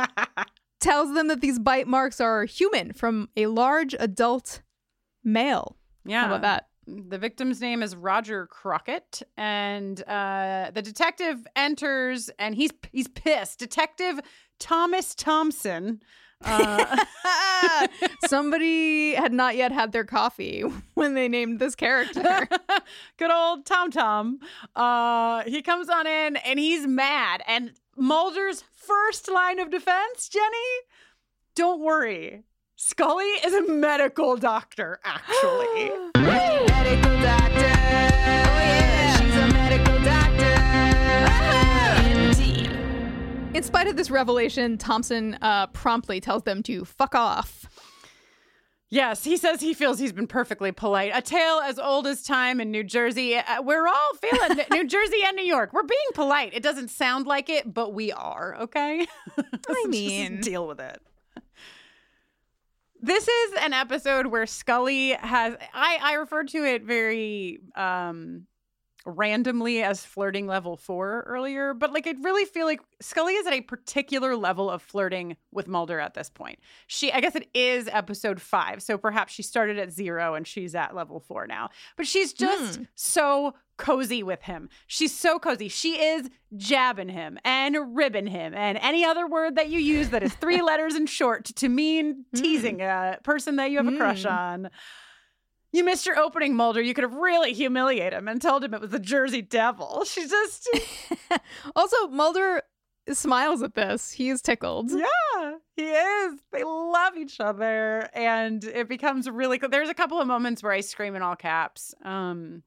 [0.79, 4.61] tells them that these bite marks are human from a large adult
[5.23, 5.77] male.
[6.05, 6.21] yeah.
[6.21, 6.68] How about that?
[6.89, 13.59] The victim's name is Roger Crockett, and uh, the detective enters, and he's he's pissed.
[13.59, 14.19] Detective
[14.59, 16.01] Thomas Thompson.
[16.41, 17.05] Uh,
[18.27, 20.61] Somebody had not yet had their coffee
[20.93, 22.47] when they named this character.
[23.17, 24.39] Good old Tom Tom.
[24.75, 27.43] Uh, he comes on in and he's mad.
[27.45, 30.45] And Mulder's first line of defense, Jenny,
[31.55, 32.43] don't worry.
[32.81, 35.89] Scully is a medical doctor, actually.
[36.17, 37.57] medical doctor.
[37.57, 40.55] Oh yeah, she's a medical doctor.
[42.09, 42.71] Indeed.
[43.53, 47.65] In spite of this revelation, Thompson uh, promptly tells them to fuck off.
[48.89, 51.11] yes, he says he feels he's been perfectly polite.
[51.13, 53.35] A tale as old as time in New Jersey.
[53.35, 55.73] Uh, we're all feeling New Jersey and New York.
[55.73, 56.53] We're being polite.
[56.53, 59.05] It doesn't sound like it, but we are, okay?
[59.35, 59.43] So
[59.75, 61.01] just mean- deal with it.
[63.01, 68.45] This is an episode where Scully has I I referred to it very um
[69.05, 73.53] randomly as flirting level 4 earlier, but like I really feel like Scully is at
[73.53, 76.59] a particular level of flirting with Mulder at this point.
[76.87, 80.75] She I guess it is episode 5, so perhaps she started at 0 and she's
[80.75, 81.69] at level 4 now.
[81.97, 84.67] But she's just so cozy with him.
[84.87, 85.69] She's so cozy.
[85.69, 90.23] She is jabbing him and ribbing him and any other word that you use that
[90.23, 94.25] is three letters and short to mean teasing a person that you have a crush
[94.25, 94.31] Mm.
[94.31, 94.69] on.
[95.71, 96.81] You missed your opening, Mulder.
[96.81, 100.03] You could have really humiliated him and told him it was the Jersey Devil.
[100.05, 100.67] She just,
[101.75, 102.63] Also, Mulder
[103.11, 104.11] smiles at this.
[104.11, 104.89] He is tickled.
[104.91, 106.39] yeah, he is.
[106.51, 109.59] They love each other, and it becomes really.
[109.59, 109.69] cool.
[109.69, 111.93] There's a couple of moments where I scream in all caps.
[112.03, 112.63] Um,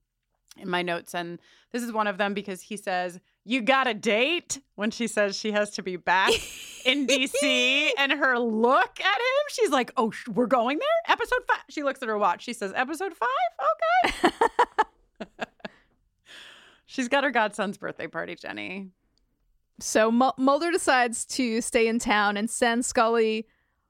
[0.59, 1.41] in my notes, and
[1.73, 5.37] this is one of them because he says, "You got a date?" when she says
[5.37, 6.33] she has to be back
[6.85, 11.41] in DC, and her look at him, she's like, "Oh, sh- we're going there." Episode
[11.47, 11.63] five.
[11.69, 12.43] She looks at her watch.
[12.43, 14.21] She says, "Episode five?
[15.25, 15.35] Okay."
[16.87, 18.89] she's got her godson's birthday party, Jenny.
[19.81, 23.47] So Mu- Mulder decides to stay in town and send Scully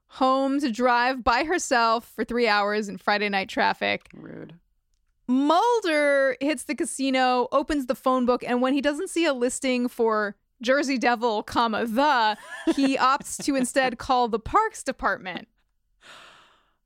[0.07, 4.07] home to drive by herself for three hours in Friday night traffic.
[4.13, 4.53] Rude.
[5.27, 9.87] Mulder hits the casino, opens the phone book, and when he doesn't see a listing
[9.87, 12.37] for Jersey Devil, comma the,
[12.75, 15.47] he opts to instead call the Parks Department.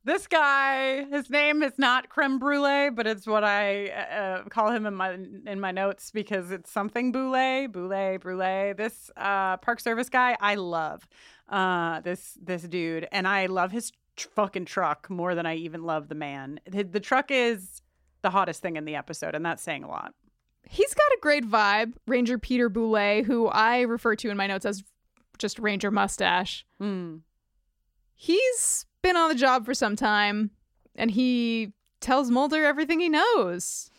[0.04, 4.86] This guy, his name is not creme brulee, but it's what I uh, call him
[4.86, 8.72] in my in my notes because it's something brulee, brulee, brulee.
[8.72, 11.06] This uh, Park Service guy, I love
[11.48, 15.82] uh, this this dude, and I love his tr- fucking truck more than I even
[15.82, 16.60] love the man.
[16.66, 17.82] The, the truck is
[18.22, 20.14] the hottest thing in the episode, and that's saying a lot.
[20.68, 24.66] He's got a great vibe, Ranger Peter Boulay, who I refer to in my notes
[24.66, 24.84] as
[25.38, 26.66] just Ranger Mustache.
[26.78, 27.18] Hmm.
[28.14, 30.50] He's been on the job for some time,
[30.96, 33.90] and he tells Mulder everything he knows.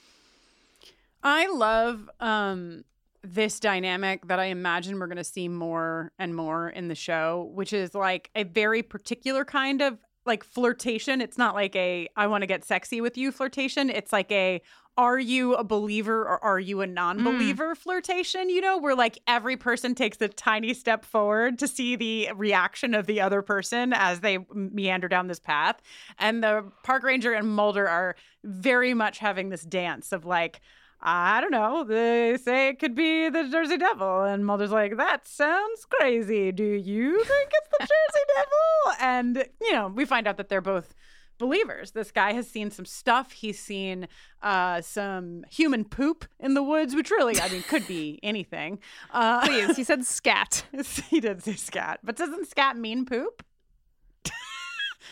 [1.24, 2.84] I love um
[3.24, 7.52] this dynamic that I imagine we're going to see more and more in the show,
[7.54, 9.98] which is like a very particular kind of
[10.30, 11.20] like flirtation.
[11.20, 13.90] It's not like a I want to get sexy with you flirtation.
[13.90, 14.62] It's like a
[14.98, 16.92] are you a believer or are you a mm.
[16.92, 21.96] non-believer flirtation, you know, where like every person takes a tiny step forward to see
[21.96, 25.82] the reaction of the other person as they meander down this path.
[26.18, 30.62] And the park ranger and Mulder are very much having this dance of like
[31.02, 31.84] I don't know.
[31.84, 34.24] They say it could be the Jersey Devil.
[34.24, 36.52] And Mulder's like, that sounds crazy.
[36.52, 38.98] Do you think it's the Jersey Devil?
[39.00, 40.94] And, you know, we find out that they're both
[41.38, 41.92] believers.
[41.92, 43.32] This guy has seen some stuff.
[43.32, 44.08] He's seen
[44.44, 48.80] uh, some human poop in the woods, which really, I mean, could be anything.
[49.12, 50.66] Uh, Please, he said scat.
[51.10, 52.02] he did say scat.
[52.04, 53.42] But doesn't scat mean poop?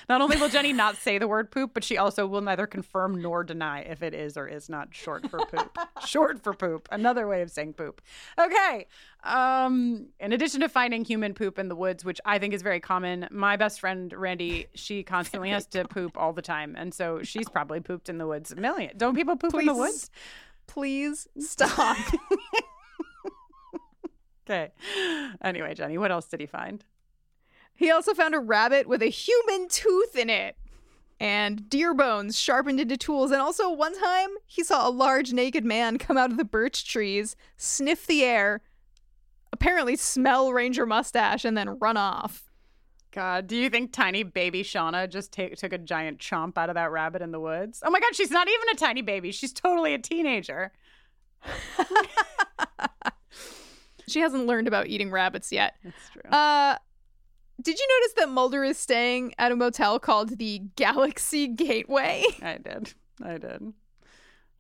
[0.10, 3.22] Not only will Jenny not say the word poop, but she also will neither confirm
[3.22, 5.78] nor deny if it is or is not short for poop.
[6.06, 6.88] short for poop.
[6.92, 8.02] Another way of saying poop.
[8.40, 8.88] Okay.
[9.24, 12.80] Um, in addition to finding human poop in the woods, which I think is very
[12.80, 17.22] common, my best friend Randy, she constantly has to poop all the time, and so
[17.24, 18.98] she's probably pooped in the woods a million.
[18.98, 20.10] Don't people poop in the woods?
[20.68, 21.98] Please stop.
[24.50, 24.72] Okay.
[25.42, 26.84] Anyway, Jenny, what else did he find?
[27.78, 30.58] He also found a rabbit with a human tooth in it.
[31.20, 33.32] And deer bones sharpened into tools.
[33.32, 36.88] And also, one time, he saw a large naked man come out of the birch
[36.88, 38.62] trees, sniff the air,
[39.52, 42.44] apparently smell Ranger mustache, and then run off.
[43.12, 46.76] God, do you think tiny baby Shauna just ta- took a giant chomp out of
[46.76, 47.82] that rabbit in the woods?
[47.84, 49.32] Oh my God, she's not even a tiny baby.
[49.32, 50.72] She's totally a teenager.
[54.08, 55.76] She hasn't learned about eating rabbits yet.
[55.84, 56.32] That's true.
[56.32, 56.78] Uh,
[57.62, 62.24] did you notice that Mulder is staying at a motel called the Galaxy Gateway?
[62.42, 62.94] I did.
[63.24, 63.74] I did.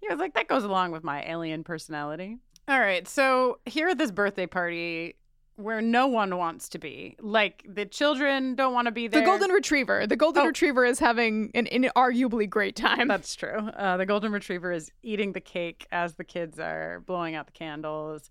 [0.01, 2.37] He was like, that goes along with my alien personality.
[2.67, 3.07] All right.
[3.07, 5.15] So here at this birthday party
[5.55, 9.21] where no one wants to be, like the children don't want to be there.
[9.21, 10.05] The golden retriever.
[10.05, 10.47] The golden Oh.
[10.47, 13.07] retriever is having an inarguably great time.
[13.07, 13.57] That's true.
[13.75, 17.53] Uh, the golden retriever is eating the cake as the kids are blowing out the
[17.53, 18.29] candles.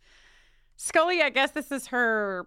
[0.77, 2.47] Scully, I guess this is her.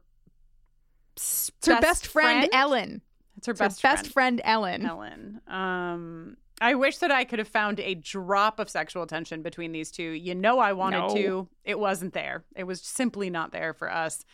[1.57, 3.01] It's her best, friend, Ellen.
[3.37, 4.85] It's her It's her best, best friend, friend Ellen.
[4.85, 5.41] Ellen.
[5.47, 9.91] Um, I wish that I could have found a drop of sexual tension between these
[9.91, 10.03] two.
[10.11, 11.15] You know, I wanted No.
[11.15, 11.49] to.
[11.63, 12.43] It wasn't there.
[12.55, 14.25] It was simply not there for us.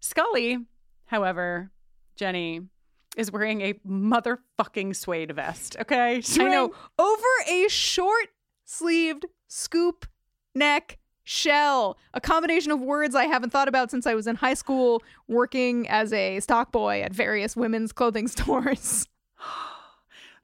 [0.00, 0.58] Scully,
[1.06, 1.70] however,
[2.16, 2.62] Jenny
[3.16, 5.76] is wearing a motherfucking suede vest.
[5.80, 6.72] Okay, She's I know.
[6.98, 8.28] Over a short
[8.64, 10.06] sleeved scoop
[10.54, 14.54] neck shell, a combination of words I haven't thought about since I was in high
[14.54, 19.08] school working as a stock boy at various women's clothing stores.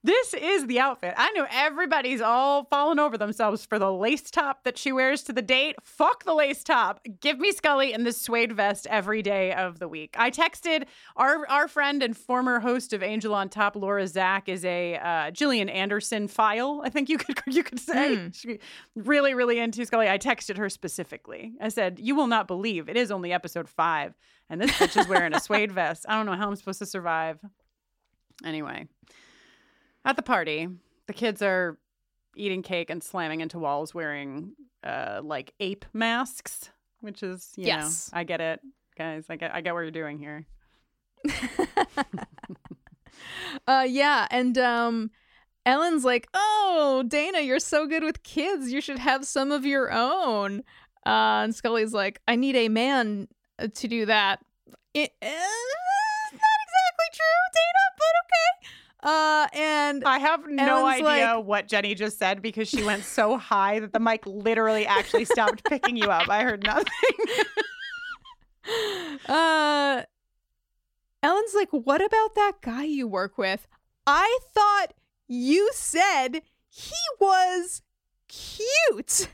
[0.03, 1.13] This is the outfit.
[1.19, 5.33] I know everybody's all falling over themselves for the lace top that she wears to
[5.35, 5.77] the date.
[5.83, 7.01] Fuck the lace top.
[7.21, 10.15] Give me Scully in this suede vest every day of the week.
[10.19, 10.85] I texted
[11.17, 15.31] our our friend and former host of Angel on Top, Laura Zak, is a uh,
[15.33, 16.81] Gillian Anderson file.
[16.83, 18.29] I think you could you could say Hmm.
[18.31, 18.59] she
[18.95, 20.09] really really into Scully.
[20.09, 21.53] I texted her specifically.
[21.61, 24.15] I said, "You will not believe it is only episode five,
[24.49, 26.07] and this bitch is wearing a suede vest.
[26.09, 27.39] I don't know how I'm supposed to survive."
[28.47, 28.87] Anyway.
[30.05, 30.69] At the party,
[31.07, 31.79] the kids are
[32.37, 34.53] eating cake and slamming into walls wearing
[34.85, 38.11] uh like ape masks, which is you Yes.
[38.13, 38.61] know, I get it,
[38.97, 39.27] guys.
[39.29, 40.47] I get I get what you're doing here.
[43.67, 45.11] Uh yeah, and um
[45.67, 48.73] Ellen's like, "Oh, Dana, you're so good with kids.
[48.73, 50.61] You should have some of your own."
[51.05, 54.41] Uh and Scully's like, "I need a man uh, to do that."
[54.95, 55.13] It,
[59.03, 63.05] Uh and I have no Ellen's idea like- what Jenny just said because she went
[63.05, 66.29] so high that the mic literally actually stopped picking you up.
[66.29, 66.87] I heard nothing.
[69.29, 70.03] uh
[71.23, 73.67] Ellen's like, "What about that guy you work with?
[74.07, 74.95] I thought
[75.29, 77.83] you said he was
[78.29, 79.29] cute."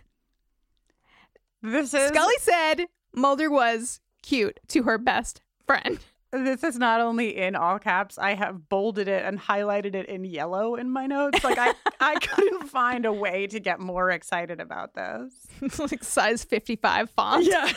[1.62, 5.98] this is Scully said Mulder was cute to her best friend.
[6.44, 8.18] This is not only in all caps.
[8.18, 11.42] I have bolded it and highlighted it in yellow in my notes.
[11.44, 15.32] Like I I couldn't find a way to get more excited about this.
[15.62, 17.44] It's like size 55 font.
[17.44, 17.72] Yeah.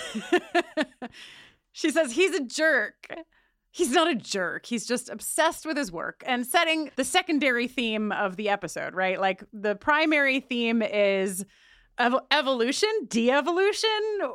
[1.72, 3.08] she says he's a jerk.
[3.72, 4.66] He's not a jerk.
[4.66, 9.20] He's just obsessed with his work and setting the secondary theme of the episode, right?
[9.20, 11.46] Like the primary theme is
[12.00, 13.90] ev- evolution, de evolution.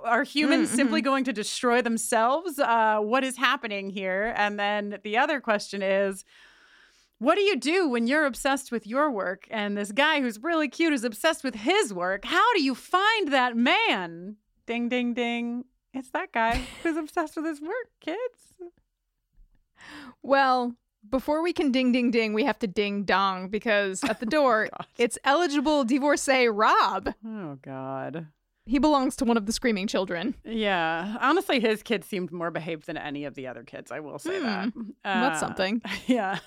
[0.05, 2.59] Are humans Mm, simply going to destroy themselves?
[2.59, 4.33] Uh, what is happening here?
[4.37, 6.25] And then the other question is,
[7.19, 10.69] what do you do when you're obsessed with your work and this guy who's really
[10.69, 12.25] cute is obsessed with his work?
[12.25, 14.37] How do you find that man?
[14.67, 15.65] Ding, ding, ding.
[15.93, 18.19] It's that guy who's obsessed with his work, kids.
[20.23, 20.75] Well,
[21.11, 24.69] before we can ding ding ding, we have to ding dong because at the door,
[24.71, 24.87] God.
[24.99, 27.13] it's eligible divorcee Rob.
[27.27, 28.27] Oh, God.
[28.67, 30.35] He belongs to one of the screaming children.
[30.43, 31.19] Yeah.
[31.21, 33.93] Honestly, his kid seemed more behaved than any of the other kids.
[33.93, 34.73] I will say that.
[35.05, 35.83] that's Uh, something.
[36.07, 36.39] Yeah.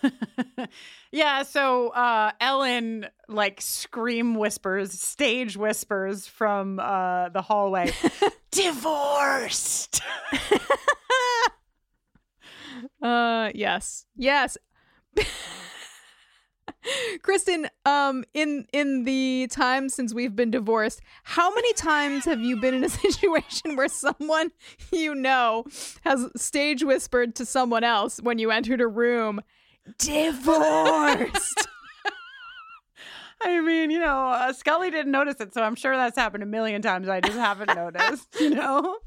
[1.11, 1.43] yeah.
[1.43, 7.91] So uh, Ellen, like, scream whispers, stage whispers from uh, the hallway
[8.49, 10.01] divorced.
[13.01, 14.05] Uh yes.
[14.15, 14.57] Yes.
[17.21, 22.55] Kristin, um in in the time since we've been divorced, how many times have you
[22.57, 24.51] been in a situation where someone
[24.91, 25.65] you know
[26.03, 29.41] has stage whispered to someone else when you entered a room
[29.97, 31.67] divorced.
[33.41, 36.47] I mean, you know, uh, Scully didn't notice it, so I'm sure that's happened a
[36.47, 37.07] million times.
[37.07, 38.97] I just haven't noticed, you know?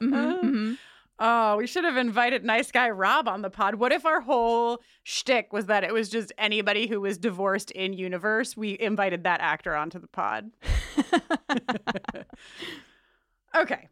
[0.00, 0.78] Mhm, mhm.
[1.24, 3.76] Oh, we should have invited nice guy Rob on the pod.
[3.76, 7.92] What if our whole shtick was that it was just anybody who was divorced in
[7.92, 8.56] universe?
[8.56, 10.50] We invited that actor onto the pod.
[13.56, 13.88] okay.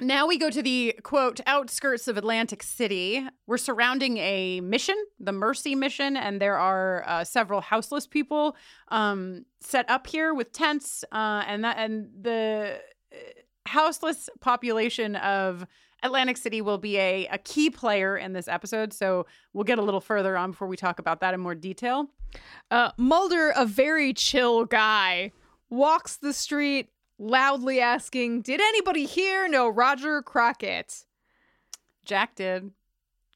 [0.00, 3.24] Now we go to the quote outskirts of Atlantic City.
[3.46, 8.56] We're surrounding a mission, the Mercy mission, and there are uh, several houseless people
[8.88, 12.80] um, set up here with tents, uh, and that and the
[13.12, 13.16] uh,
[13.66, 15.64] houseless population of
[16.04, 18.92] Atlantic City will be a, a key player in this episode.
[18.92, 22.10] So we'll get a little further on before we talk about that in more detail.
[22.70, 25.32] Uh, Mulder, a very chill guy,
[25.70, 31.04] walks the street loudly asking, Did anybody here know Roger Crockett?
[32.04, 32.70] Jack did.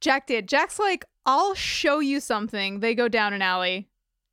[0.00, 0.46] Jack did.
[0.46, 2.80] Jack's like, I'll show you something.
[2.80, 3.88] They go down an alley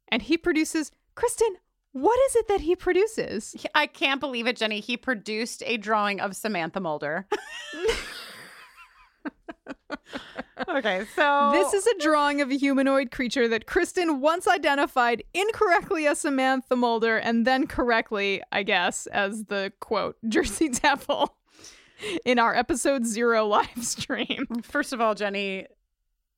[0.10, 0.92] and he produces.
[1.16, 1.56] Kristin,
[1.96, 3.56] what is it that he produces?
[3.74, 4.82] I can't believe it, Jenny.
[4.82, 7.26] He produced a drawing of Samantha Mulder.
[10.68, 16.06] okay, so This is a drawing of a humanoid creature that Kristin once identified incorrectly
[16.06, 21.38] as Samantha Mulder and then correctly, I guess, as the quote, Jersey Devil
[22.26, 24.48] in our episode zero live stream.
[24.64, 25.68] First of all, Jenny,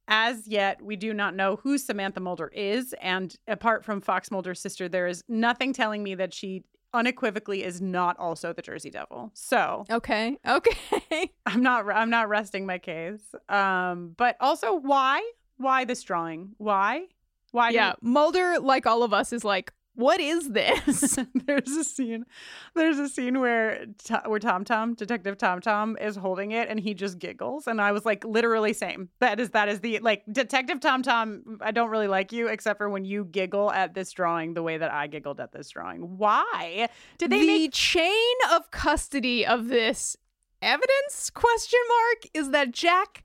[0.08, 2.93] as yet, we do not know who Samantha Mulder is.
[3.01, 7.82] And apart from Fox Mulder's sister, there is nothing telling me that she unequivocally is
[7.82, 9.32] not also the Jersey Devil.
[9.34, 10.38] So Okay.
[10.47, 11.32] Okay.
[11.45, 13.22] I'm not I'm not resting my case.
[13.49, 15.22] Um, but also why?
[15.58, 16.55] Why this drawing?
[16.58, 17.08] Why?
[17.51, 17.93] Why yeah.
[18.01, 21.18] Mulder, like all of us, is like, what is this?
[21.48, 22.24] there's a scene
[22.76, 23.88] there's a scene where
[24.26, 27.66] where Tom Tom detective Tom Tom is holding it and he just giggles.
[27.66, 29.10] And I was like literally same.
[29.20, 32.78] That is that is the like detective Tom Tom I don't really like you except
[32.78, 36.18] for when you giggle at this drawing the way that I giggled at this drawing.
[36.18, 36.89] Why?
[37.18, 40.16] Did they the make chain of custody of this
[40.62, 41.32] evidence?
[41.32, 42.30] Question mark?
[42.36, 43.24] Is that Jack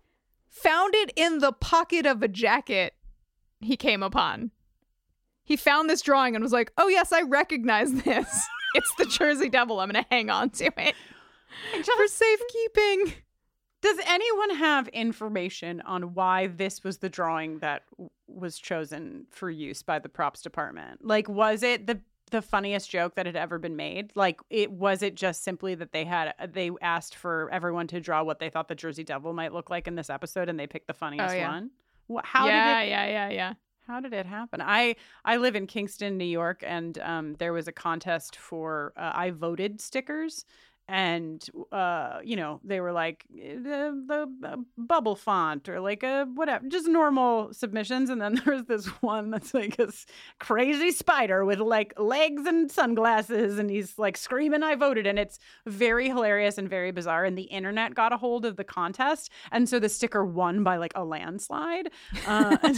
[0.48, 2.94] found it in the pocket of a jacket
[3.60, 4.52] he came upon.
[5.44, 8.46] He found this drawing and was like, "Oh yes, I recognize this.
[8.74, 9.80] it's the Jersey Devil.
[9.80, 10.94] I'm going to hang on to it
[11.84, 13.14] for safekeeping."
[13.82, 19.50] Does anyone have information on why this was the drawing that w- was chosen for
[19.50, 21.04] use by the props department?
[21.04, 24.12] Like, was it the the funniest joke that had ever been made?
[24.14, 28.22] Like, it was it just simply that they had they asked for everyone to draw
[28.22, 30.86] what they thought the Jersey Devil might look like in this episode, and they picked
[30.86, 31.50] the funniest Oh, yeah.
[31.50, 31.70] one.
[32.22, 32.90] How yeah, did it?
[32.90, 33.52] yeah, yeah, yeah.
[33.86, 34.60] How did it happen?
[34.60, 39.10] I I live in Kingston, New York, and um, there was a contest for uh,
[39.14, 40.44] I voted stickers,
[40.88, 46.02] and uh, you know they were like eh, the the uh, bubble font or like
[46.02, 49.92] a whatever, just normal submissions, and then there's this one that's like a
[50.40, 55.38] crazy spider with like legs and sunglasses, and he's like screaming I voted, and it's
[55.66, 57.24] very hilarious and very bizarre.
[57.24, 60.76] And the internet got a hold of the contest, and so the sticker won by
[60.76, 61.90] like a landslide.
[62.26, 62.56] Uh,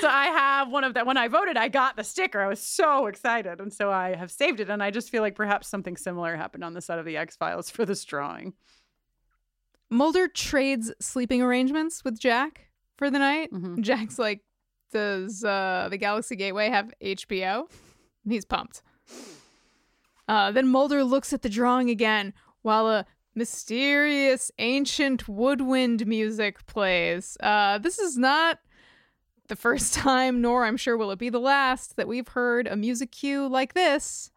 [0.00, 1.06] so I have one of that.
[1.06, 2.40] When I voted, I got the sticker.
[2.40, 4.68] I was so excited, and so I have saved it.
[4.68, 7.36] And I just feel like perhaps something similar happened on the set of the X
[7.36, 8.54] Files for this drawing.
[9.90, 13.52] Mulder trades sleeping arrangements with Jack for the night.
[13.52, 13.80] Mhm.
[13.80, 14.40] Jack's like,
[14.92, 17.68] "Does uh, the Galaxy Gateway have HBO?"
[18.24, 18.82] And he's pumped.
[20.28, 22.32] Uh, then Mulder looks at the drawing again
[22.62, 23.04] while a
[23.34, 27.36] mysterious ancient woodwind music plays.
[27.40, 28.58] Uh, this is not
[29.48, 32.76] the first time, nor I'm sure will it be the last, that we've heard a
[32.76, 34.30] music cue like this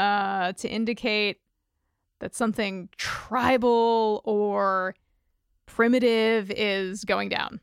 [0.00, 1.40] uh, to indicate
[2.20, 4.94] that something tribal or
[5.66, 7.60] primitive is going down.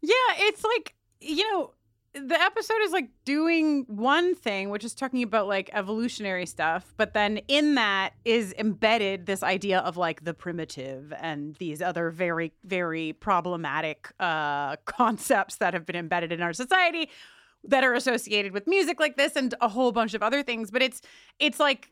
[0.00, 1.72] Yeah, it's like you know
[2.14, 7.14] the episode is like doing one thing, which is talking about like evolutionary stuff, but
[7.14, 12.52] then in that is embedded this idea of like the primitive and these other very,
[12.64, 17.08] very problematic uh, concepts that have been embedded in our society
[17.64, 20.70] that are associated with music like this and a whole bunch of other things.
[20.70, 21.00] But it's
[21.38, 21.90] it's like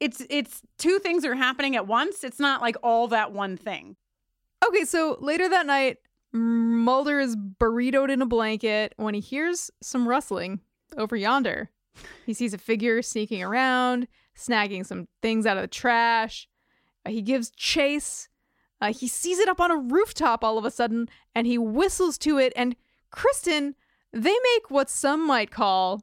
[0.00, 2.24] it's it's two things are happening at once.
[2.24, 3.96] It's not like all that one thing.
[4.66, 5.98] Okay, so later that night,
[6.32, 10.60] Mulder is burritoed in a blanket when he hears some rustling
[10.96, 11.70] over yonder.
[12.26, 16.48] He sees a figure sneaking around, snagging some things out of the trash.
[17.04, 18.28] Uh, he gives chase.
[18.80, 22.18] Uh, he sees it up on a rooftop all of a sudden, and he whistles
[22.18, 22.52] to it.
[22.54, 22.76] And
[23.12, 23.74] Kristin,
[24.12, 26.02] they make what some might call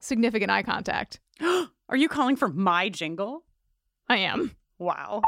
[0.00, 1.20] significant eye contact.
[1.88, 3.44] Are you calling for my jingle?
[4.08, 4.52] I am.
[4.78, 5.22] Wow.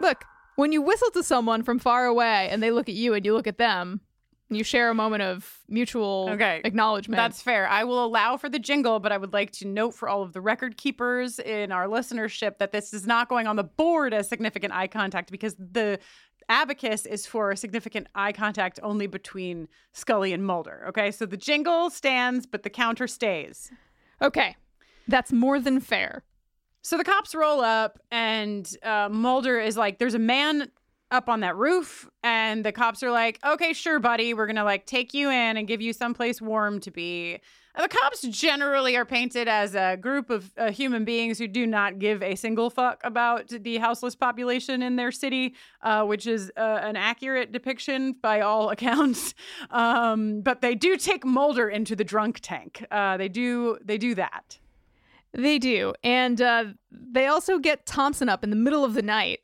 [0.00, 0.24] Look,
[0.56, 3.34] when you whistle to someone from far away and they look at you and you
[3.34, 4.00] look at them,
[4.50, 7.16] you share a moment of mutual Okay, acknowledgement.
[7.16, 7.66] That's fair.
[7.66, 10.32] I will allow for the jingle, but I would like to note for all of
[10.32, 14.28] the record keepers in our listenership that this is not going on the board as
[14.28, 15.98] significant eye contact because the
[16.48, 20.84] abacus is for significant eye contact only between Scully and Mulder.
[20.88, 23.70] Okay, so the jingle stands, but the counter stays.
[24.22, 24.56] okay.
[25.06, 26.24] That's more than fair.
[26.80, 30.70] So the cops roll up, and uh, Mulder is like, "There's a man
[31.14, 34.86] up on that roof," and the cops are like, "Okay, sure, buddy, we're gonna like
[34.86, 37.40] take you in and give you someplace warm to be."
[37.76, 41.98] The cops generally are painted as a group of uh, human beings who do not
[41.98, 46.60] give a single fuck about the houseless population in their city, uh, which is uh,
[46.82, 49.34] an accurate depiction by all accounts.
[49.70, 52.84] Um, but they do take Mulder into the drunk tank.
[52.92, 53.78] Uh, they do.
[53.84, 54.60] They do that.
[55.32, 55.94] They do.
[56.04, 59.40] And uh, they also get Thompson up in the middle of the night.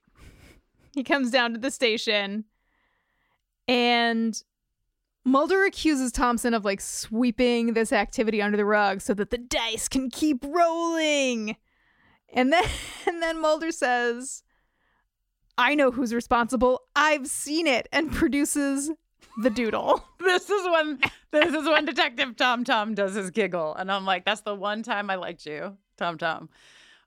[0.95, 2.45] He comes down to the station
[3.68, 4.43] and
[5.24, 9.86] Mulder accuses Thompson of like sweeping this activity under the rug so that the dice
[9.88, 11.57] can keep rolling.
[12.32, 12.64] And then
[13.07, 14.43] and then Mulder says,
[15.59, 16.82] I know who's responsible.
[16.97, 18.91] I've seen it and produces
[19.43, 20.05] the doodle.
[20.20, 20.99] this is when
[21.30, 24.82] this is when Detective Tom Tom does his giggle, and I'm like, that's the one
[24.82, 26.49] time I liked you, Tom Tom.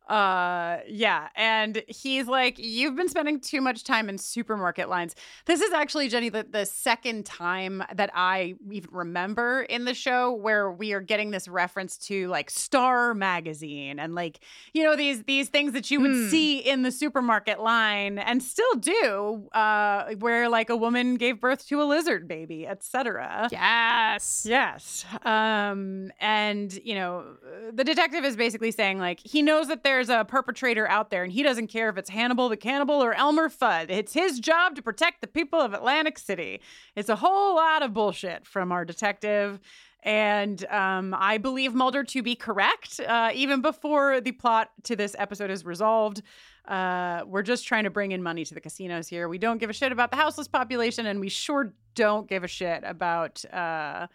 [0.08, 5.16] Uh, yeah, and he's like, you've been spending too much time in supermarket lines.
[5.46, 10.34] This is actually Jenny the, the second time that I even remember in the show
[10.34, 14.40] where we are getting this reference to like Star magazine and like
[14.74, 16.28] you know these these things that you would Hmm.
[16.30, 21.66] see in the supermarket line and still do, uh, where like a woman gave birth
[21.68, 23.48] to a lizard baby, etc.
[23.52, 24.46] yes.
[24.48, 25.06] Yes.
[25.24, 27.24] Um, and, you know,
[27.72, 31.32] the detective is basically saying, like, he knows that there's a perpetrator out there and
[31.32, 33.92] he doesn't care if it's Hannibal the Cannibal or Elmer Fudd.
[33.92, 36.62] It's his job to protect the people of Atlantic City.
[36.96, 39.60] It's a whole lot of bullshit from our detective.
[40.02, 45.16] And um, I believe Mulder to be correct, uh, even before the plot to this
[45.20, 46.24] episode is resolved.
[46.68, 49.30] Uh, we're just trying to bring in money to the casinos here.
[49.30, 52.48] We don't give a shit about the houseless population, and we sure don't give a
[52.48, 54.08] shit about uh,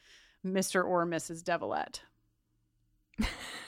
[0.45, 0.85] Mr.
[0.85, 1.45] or Mrs.
[1.45, 2.01] Devilette.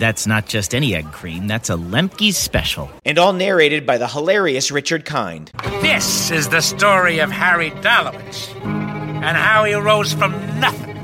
[0.00, 2.90] That's not just any egg cream, that's a Lemke's special.
[3.04, 5.52] and all narrated by the hilarious Richard Kind.
[5.82, 10.96] This is the story of Harry Dalowitz and how he rose from nothing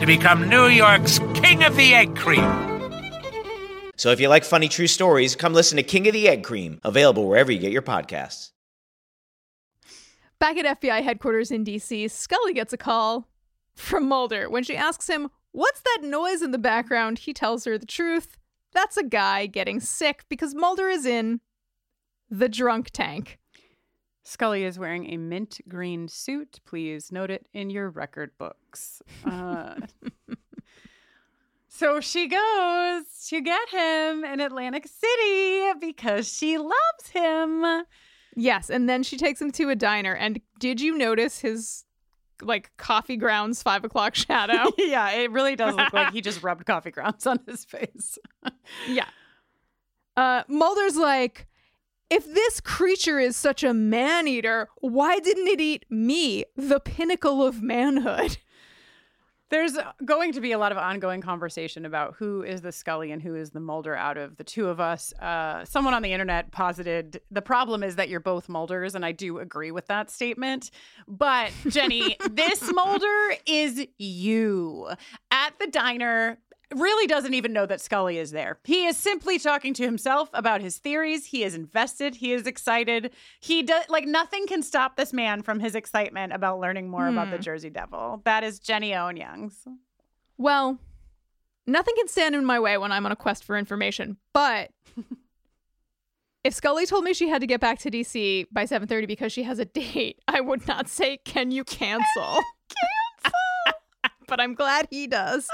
[0.00, 2.42] to become New York's King of the Egg Cream.
[3.96, 6.80] So if you like funny true stories, come listen to King of the Egg Cream,
[6.82, 8.50] available wherever you get your podcasts.
[10.40, 13.28] Back at FBI headquarters in DC, Scully gets a call
[13.76, 14.50] from Mulder.
[14.50, 17.20] When she asks him, What's that noise in the background?
[17.20, 18.36] He tells her the truth.
[18.72, 21.40] That's a guy getting sick because Mulder is in
[22.30, 23.38] the drunk tank.
[24.22, 26.60] Scully is wearing a mint green suit.
[26.64, 29.02] Please note it in your record books.
[29.24, 29.74] Uh,
[31.68, 37.84] so she goes to get him in Atlantic City because she loves him.
[38.36, 40.14] Yes, and then she takes him to a diner.
[40.14, 41.84] And did you notice his
[42.42, 44.70] like coffee grounds five o'clock shadow?
[44.78, 48.18] yeah, it really does look like he just rubbed coffee grounds on his face.
[48.88, 49.06] yeah.
[50.16, 51.46] Uh, Mulder's like,
[52.10, 57.46] if this creature is such a man eater, why didn't it eat me, the pinnacle
[57.46, 58.38] of manhood?
[59.50, 63.20] There's going to be a lot of ongoing conversation about who is the Scully and
[63.20, 65.12] who is the Mulder out of the two of us.
[65.14, 69.12] Uh, someone on the internet posited the problem is that you're both Mulders, and I
[69.12, 70.70] do agree with that statement.
[71.08, 74.88] But Jenny, this Mulder is you
[75.30, 76.38] at the diner.
[76.74, 78.58] Really doesn't even know that Scully is there.
[78.64, 81.26] He is simply talking to himself about his theories.
[81.26, 82.14] He is invested.
[82.16, 83.10] He is excited.
[83.40, 87.30] He does like nothing can stop this man from his excitement about learning more about
[87.30, 87.42] the Hmm.
[87.42, 88.22] Jersey Devil.
[88.24, 89.66] That is Jenny Owen Youngs.
[90.38, 90.78] Well,
[91.66, 94.70] nothing can stand in my way when I'm on a quest for information, but
[96.44, 99.42] if Scully told me she had to get back to DC by 7:30 because she
[99.42, 102.04] has a date, I would not say, "Can you cancel?"
[102.68, 103.40] cancel.
[104.28, 105.48] but I'm glad he does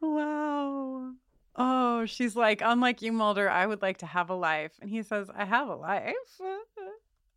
[0.00, 1.12] wow.
[1.56, 4.72] Oh, she's like, unlike you, Mulder, I would like to have a life.
[4.80, 6.14] And he says, I have a life.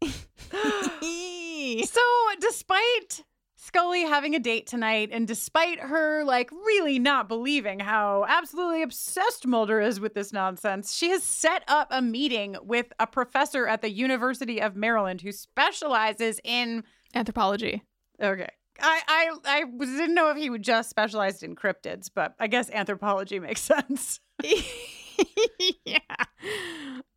[1.85, 2.01] so,
[2.39, 3.23] despite
[3.55, 9.45] Scully having a date tonight, and despite her like really not believing how absolutely obsessed
[9.45, 13.81] Mulder is with this nonsense, she has set up a meeting with a professor at
[13.81, 16.83] the University of Maryland who specializes in
[17.13, 17.83] anthropology.
[18.21, 18.49] Okay.
[18.79, 22.69] I, I I didn't know if he would just specialized in cryptids, but I guess
[22.71, 24.19] anthropology makes sense.
[25.85, 25.99] yeah.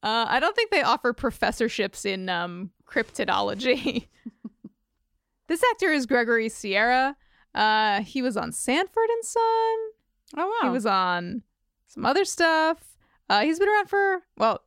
[0.02, 4.08] Uh, I don't think they offer professorships in um, cryptidology.
[5.48, 7.16] this actor is Gregory Sierra.
[7.54, 9.42] Uh, he was on Sanford and Son.
[10.36, 10.68] Oh wow.
[10.68, 11.42] He was on
[11.88, 12.96] some other stuff.
[13.28, 14.62] Uh, he's been around for well.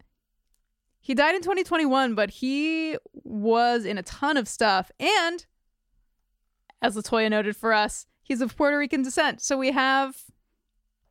[0.99, 4.89] He died in 2021, but he was in a ton of stuff.
[4.99, 5.45] And
[6.84, 9.41] as LaToya noted for us, he's of Puerto Rican descent.
[9.41, 10.15] So we have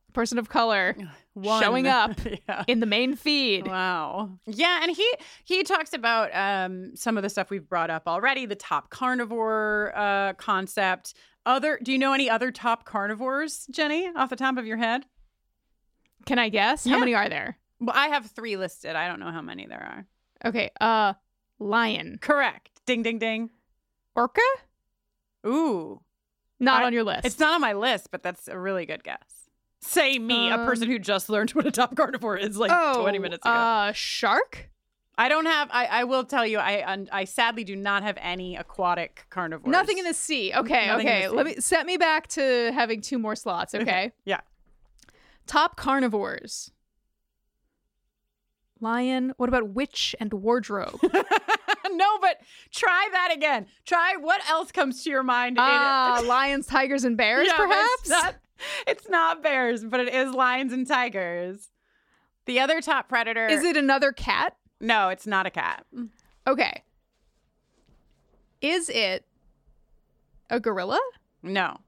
[0.09, 0.97] a person of color
[1.35, 1.63] One.
[1.63, 2.13] showing up
[2.49, 2.65] Yeah.
[2.69, 3.67] in the main feed.
[3.67, 4.39] Wow.
[4.47, 5.15] Yeah, and he
[5.45, 9.93] he talks about um some of the stuff we've brought up already, the top carnivore
[9.97, 11.15] uh concept.
[11.45, 15.07] Other do you know any other top carnivores, Jenny, off the top of your head?
[16.27, 16.87] Can I guess?
[16.87, 16.93] Yeah.
[16.95, 17.59] How many are there?
[17.81, 18.95] Well, I have 3 listed.
[18.95, 20.49] I don't know how many there are.
[20.51, 20.71] Okay.
[20.81, 21.15] Uh
[21.59, 22.19] lion.
[22.21, 22.71] Correct.
[22.87, 23.51] Ding ding ding.
[24.15, 24.41] Orca?
[25.47, 26.01] Ooh.
[26.61, 27.25] Not I- on your list.
[27.25, 29.19] It's not on my list, but that's a really good guess.
[29.81, 33.03] Say me, a person Um, who just learned what a top carnivore is like oh,
[33.03, 33.53] 20 minutes ago.
[33.53, 34.69] Uh shark?
[35.19, 35.69] I don't have.
[35.73, 36.59] I, I will tell you.
[36.59, 39.71] I I sadly do not have any aquatic carnivores.
[39.71, 40.53] Nothing in the sea.
[40.55, 41.27] Okay, Nothing okay.
[41.27, 44.13] the Let me set me back to having two more slots, okay?
[44.25, 44.41] Yeah.
[45.47, 46.71] Top carnivores.
[48.81, 49.33] Lion.
[49.37, 50.99] What about witch and wardrobe?
[51.93, 52.39] no, but
[52.73, 53.67] try that again.
[53.87, 55.57] Try what else comes to your mind.
[55.57, 58.01] in- Ah, lions, tigers, and bears, Yeah, perhaps?
[58.01, 58.35] It's not,
[58.87, 61.71] it's not bears, but it is lions and tigers.
[62.47, 63.47] The other top predator.
[63.47, 64.57] Is it another cat?
[64.81, 65.85] No, it's not a cat.
[66.47, 66.83] Okay.
[68.61, 69.25] Is it
[70.51, 71.01] a gorilla?
[71.43, 71.79] No.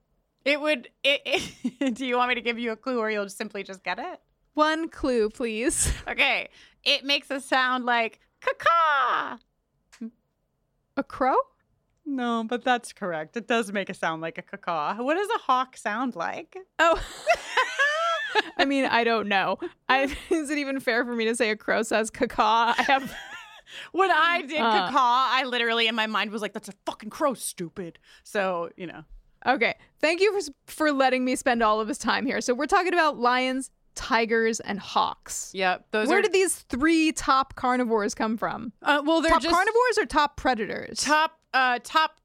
[0.43, 0.89] It would.
[1.03, 1.21] It,
[1.79, 3.99] it, do you want me to give you a clue, or you'll simply just get
[3.99, 4.19] it?
[4.53, 5.91] One clue, please.
[6.07, 6.49] Okay.
[6.83, 9.39] It makes a sound like caca.
[10.97, 11.35] A crow?
[12.05, 13.35] No, but that's correct.
[13.35, 15.03] It does make a sound like a caca.
[15.03, 16.55] What does a hawk sound like?
[16.77, 17.01] Oh.
[18.57, 19.57] I mean, I don't know.
[19.89, 22.75] I, is it even fair for me to say a crow says caca?
[22.77, 23.13] I have.
[23.93, 24.89] When I did Uh.
[24.93, 29.03] I literally in my mind was like, "That's a fucking crow, stupid." So you know,
[29.45, 29.75] Okay.
[29.99, 32.41] Thank you for for letting me spend all of this time here.
[32.41, 35.51] So we're talking about lions, tigers, and hawks.
[35.53, 35.87] Yep.
[35.91, 38.71] Those Where are did these three top carnivores come from?
[38.83, 40.99] uh, well, they're top just carnivores or top predators?
[41.01, 42.19] top uh top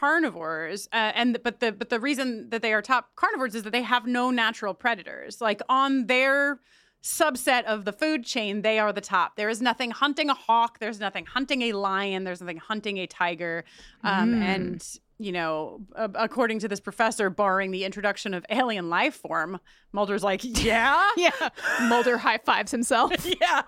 [0.00, 3.70] carnivores uh, and but the but the reason that they are top carnivores is that
[3.72, 6.60] they have no natural predators like on their
[7.02, 10.78] subset of the food chain they are the top there is nothing hunting a hawk
[10.78, 13.64] there's nothing hunting a lion there's nothing hunting a tiger
[14.04, 14.42] um, Mm.
[14.42, 19.58] and you know according to this professor barring the introduction of alien life form
[19.92, 21.48] mulder's like yeah yeah.
[21.82, 23.12] Mulder high fives himself.
[23.40, 23.62] yeah.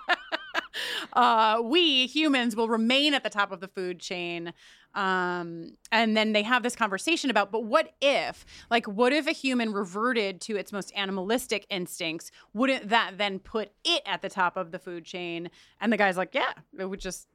[1.12, 4.53] uh, we humans will remain at the top of the food chain.
[4.94, 9.32] Um, and then they have this conversation about, but what if, like, what if a
[9.32, 12.30] human reverted to its most animalistic instincts?
[12.53, 15.51] Wouldn't that then put it at the top of the food chain?
[15.80, 17.28] And the guy's like, yeah, it would just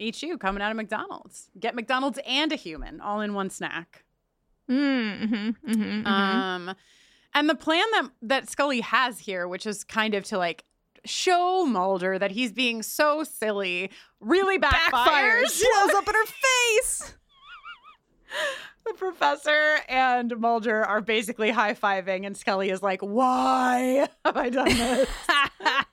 [0.00, 1.50] eat you coming out of McDonald's.
[1.58, 4.04] Get McDonald's and a human all in one snack.
[4.68, 6.06] Mm-hmm, mm-hmm, mm-hmm.
[6.06, 6.74] Um,
[7.34, 10.64] and the plan that that Scully has here, which is kind of to like
[11.04, 13.90] show Mulder that he's being so silly,
[14.20, 14.90] really backfires.
[14.92, 15.60] Backfires.
[15.60, 17.14] Blows up in her face.
[18.86, 24.50] the professor and Mulder are basically high fiving, and Scully is like, "Why have I
[24.50, 25.08] done this?"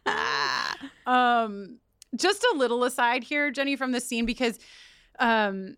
[1.05, 1.79] um,
[2.15, 4.59] just a little aside here, Jenny, from the scene because
[5.19, 5.77] um,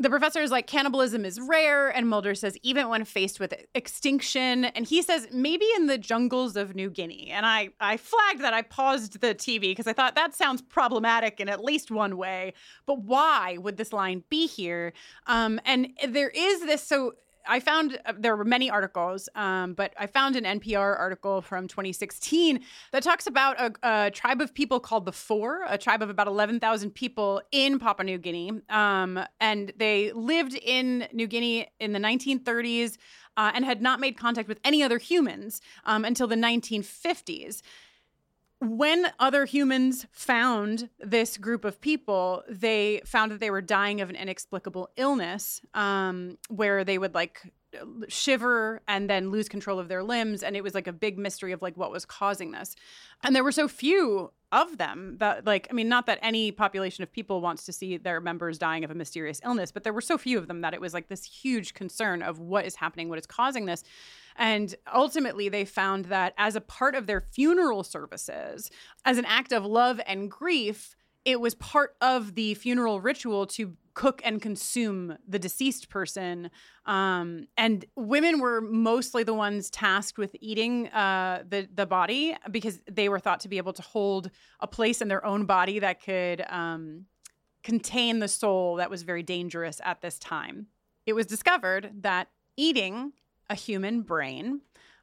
[0.00, 4.66] the professor is like, cannibalism is rare, and Mulder says, even when faced with extinction,
[4.66, 7.30] and he says maybe in the jungles of New Guinea.
[7.30, 11.40] And I I flagged that I paused the TV because I thought that sounds problematic
[11.40, 12.54] in at least one way.
[12.86, 14.92] But why would this line be here?
[15.26, 17.14] Um, and there is this so.
[17.46, 21.68] I found uh, there were many articles, um, but I found an NPR article from
[21.68, 22.60] 2016
[22.92, 26.26] that talks about a, a tribe of people called the Fore, a tribe of about
[26.26, 28.52] 11,000 people in Papua New Guinea.
[28.68, 32.96] Um, and they lived in New Guinea in the 1930s
[33.36, 37.62] uh, and had not made contact with any other humans um, until the 1950s
[38.60, 44.10] when other humans found this group of people, they found that they were dying of
[44.10, 47.52] an inexplicable illness, um, where they would like
[48.08, 51.52] shiver and then lose control of their limbs and it was like a big mystery
[51.52, 52.74] of like what was causing this.
[53.22, 57.02] And there were so few of them that like i mean not that any population
[57.02, 60.00] of people wants to see their members dying of a mysterious illness but there were
[60.00, 63.08] so few of them that it was like this huge concern of what is happening
[63.08, 63.84] what is causing this.
[64.36, 68.70] And ultimately they found that as a part of their funeral services
[69.04, 73.76] as an act of love and grief it was part of the funeral ritual to
[73.98, 76.50] cook and consume the deceased person.
[76.86, 82.80] Um, and women were mostly the ones tasked with eating uh, the the body because
[82.88, 84.30] they were thought to be able to hold
[84.60, 87.06] a place in their own body that could um,
[87.64, 90.68] contain the soul that was very dangerous at this time.
[91.04, 93.14] It was discovered that eating
[93.50, 94.60] a human brain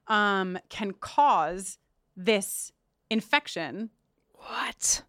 [0.08, 1.80] um, can cause
[2.16, 2.72] this
[3.10, 3.90] infection.
[4.36, 5.04] What?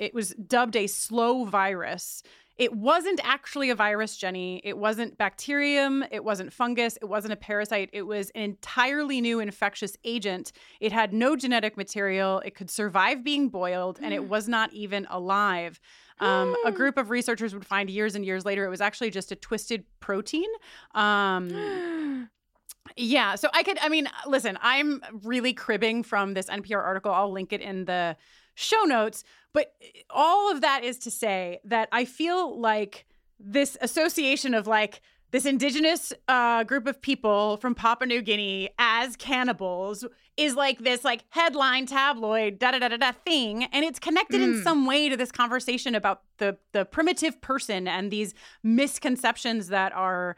[0.00, 2.24] It was dubbed a slow virus.
[2.60, 4.60] It wasn't actually a virus, Jenny.
[4.62, 6.04] It wasn't bacterium.
[6.10, 6.98] It wasn't fungus.
[7.00, 7.88] It wasn't a parasite.
[7.94, 10.52] It was an entirely new infectious agent.
[10.78, 12.40] It had no genetic material.
[12.44, 15.80] It could survive being boiled, and it was not even alive.
[16.18, 19.32] Um, a group of researchers would find years and years later it was actually just
[19.32, 20.48] a twisted protein.
[20.94, 22.28] Um,
[22.98, 27.10] yeah, so I could, I mean, listen, I'm really cribbing from this NPR article.
[27.10, 28.18] I'll link it in the
[28.60, 29.24] show notes.
[29.52, 29.72] But
[30.10, 33.06] all of that is to say that I feel like
[33.38, 35.00] this association of like
[35.32, 40.04] this indigenous uh, group of people from Papua New Guinea as cannibals
[40.36, 44.40] is like this like headline tabloid da da da da da thing, and it's connected
[44.40, 44.44] mm.
[44.44, 49.92] in some way to this conversation about the the primitive person and these misconceptions that
[49.92, 50.36] are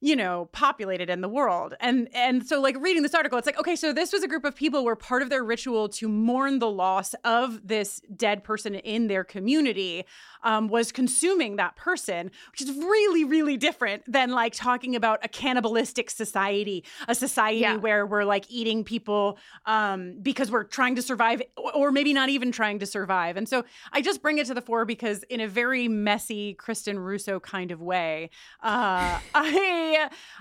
[0.00, 3.58] you know populated in the world and and so like reading this article it's like
[3.58, 6.58] okay so this was a group of people where part of their ritual to mourn
[6.58, 10.04] the loss of this dead person in their community
[10.42, 15.28] um, was consuming that person which is really really different than like talking about a
[15.28, 17.76] cannibalistic society a society yeah.
[17.76, 21.42] where we're like eating people um, because we're trying to survive
[21.74, 24.62] or maybe not even trying to survive and so i just bring it to the
[24.62, 28.30] fore because in a very messy kristin russo kind of way
[28.62, 29.89] uh, i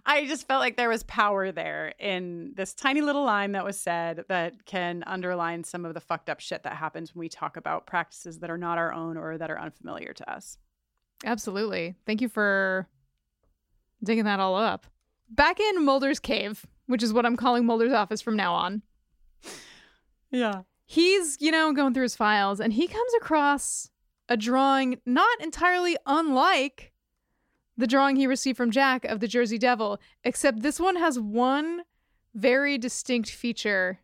[0.05, 3.79] I just felt like there was power there in this tiny little line that was
[3.79, 7.57] said that can underline some of the fucked up shit that happens when we talk
[7.57, 10.57] about practices that are not our own or that are unfamiliar to us.
[11.25, 11.95] Absolutely.
[12.05, 12.87] Thank you for
[14.03, 14.87] digging that all up.
[15.29, 18.81] Back in Mulder's cave, which is what I'm calling Mulder's office from now on.
[20.31, 20.61] Yeah.
[20.85, 23.89] He's, you know, going through his files and he comes across
[24.27, 26.93] a drawing not entirely unlike
[27.79, 31.83] the drawing he received from Jack of the Jersey Devil, except this one has one
[32.35, 33.99] very distinct feature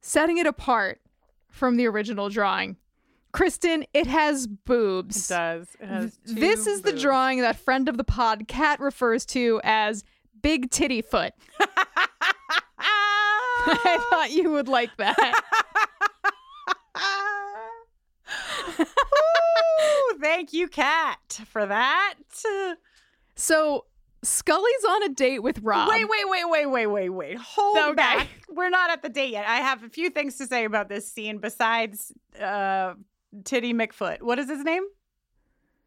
[0.00, 1.02] setting it apart
[1.46, 2.78] from the original drawing.
[3.34, 5.30] Kristin, it has boobs.
[5.30, 5.68] It does.
[5.78, 6.94] It has this is boobs.
[6.94, 10.02] the drawing that friend of the pod, Cat, refers to as
[10.40, 11.34] Big Titty Foot.
[13.62, 15.42] I thought you would like that.
[18.80, 22.14] Ooh, thank you, Cat, for that.
[23.40, 23.86] So
[24.22, 25.88] Scully's on a date with Rob.
[25.88, 27.38] Wait, wait, wait, wait, wait, wait, wait.
[27.38, 27.94] Hold okay.
[27.94, 28.28] back.
[28.50, 29.46] We're not at the date yet.
[29.46, 32.94] I have a few things to say about this scene besides uh,
[33.44, 34.20] Titty McFoot.
[34.20, 34.82] What is his name?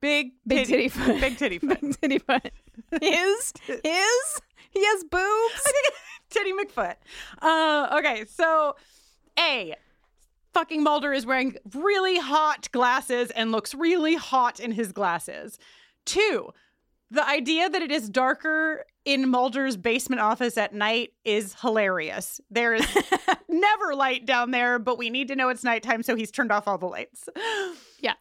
[0.02, 1.22] Big Big Titty, titty Foot.
[1.22, 1.80] Big Titty Foot.
[1.80, 2.52] Big Titty Foot.
[3.00, 3.54] His?
[3.68, 4.42] His?
[4.72, 5.72] He has boobs?
[6.32, 6.96] titty McFoot.
[7.40, 8.76] Uh, okay, so
[9.40, 9.76] A,
[10.56, 15.60] fucking Mulder is wearing really hot glasses and looks really hot in his glasses.
[16.06, 16.52] Two,
[17.14, 22.42] the idea that it is darker in Mulder's basement office at night is hilarious.
[22.50, 22.88] There is
[23.48, 26.68] never light down there, but we need to know it's nighttime, so he's turned off
[26.68, 27.30] all the lights.
[28.00, 28.16] Yeah.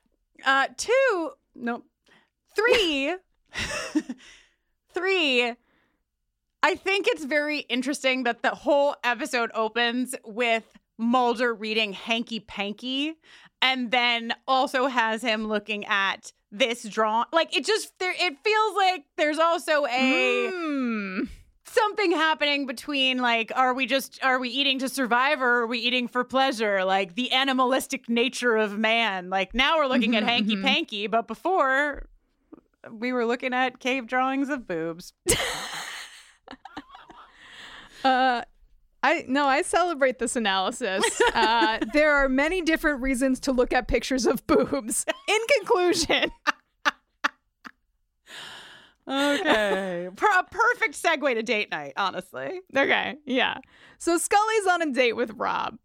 [0.45, 1.84] Uh, two, no,
[2.55, 3.16] three,
[4.93, 5.55] three.
[6.62, 10.64] I think it's very interesting that the whole episode opens with
[10.99, 13.14] Mulder reading Hanky Panky
[13.62, 18.76] and then also has him looking at this drawn like it just there it feels
[18.76, 21.26] like there's also a mm.
[21.64, 25.78] something happening between like are we just are we eating to survive or are we
[25.78, 30.55] eating for pleasure like the animalistic nature of man like now we're looking at hanky
[30.57, 30.64] Mm-hmm.
[30.66, 32.07] panky but before
[32.90, 35.14] we were looking at cave drawings of boobs
[38.05, 38.42] uh
[39.03, 41.05] I no, I celebrate this analysis.
[41.34, 45.05] Uh, there are many different reasons to look at pictures of boobs.
[45.28, 46.30] In conclusion,
[49.09, 53.59] okay per- a perfect segue to date night honestly okay, yeah.
[53.98, 55.78] So Scully's on a date with Rob.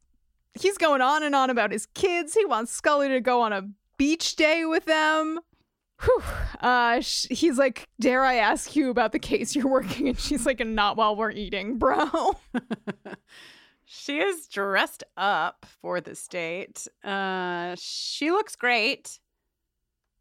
[0.60, 2.34] He's going on and on about his kids.
[2.34, 5.40] He wants Scully to go on a beach day with them.
[6.04, 6.22] Whew.
[6.62, 10.46] Uh, sh- he's like, "Dare I ask you about the case you're working?" And she's
[10.46, 12.34] like, "Not while we're eating, bro."
[13.90, 16.88] She is dressed up for this date.
[17.06, 19.18] Uh, she looks great.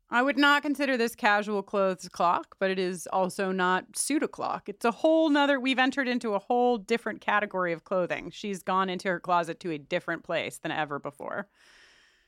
[0.08, 4.68] I would not consider this casual clothes clock, but it is also not suit o'clock.
[4.68, 8.30] It's a whole nother, we've entered into a whole different category of clothing.
[8.30, 11.48] She's gone into her closet to a different place than ever before.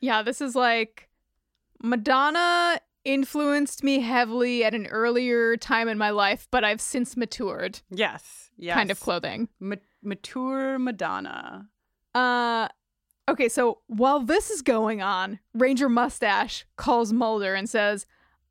[0.00, 1.08] Yeah, this is like
[1.80, 7.80] Madonna influenced me heavily at an earlier time in my life, but I've since matured.
[7.90, 8.74] Yes, yes.
[8.74, 9.48] Kind of clothing.
[9.58, 11.68] Ma- mature Madonna.
[12.14, 12.68] Uh
[13.28, 18.06] okay, so while this is going on, Ranger Mustache calls Mulder and says,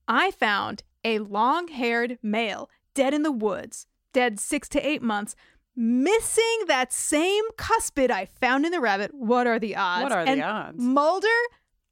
[0.08, 5.36] "I found a long-haired male dead in the woods, dead 6 to 8 months."
[5.80, 9.12] Missing that same cuspid I found in the rabbit.
[9.14, 10.01] What are the odds?
[10.01, 10.80] What are the and odds?
[10.80, 11.28] Mulder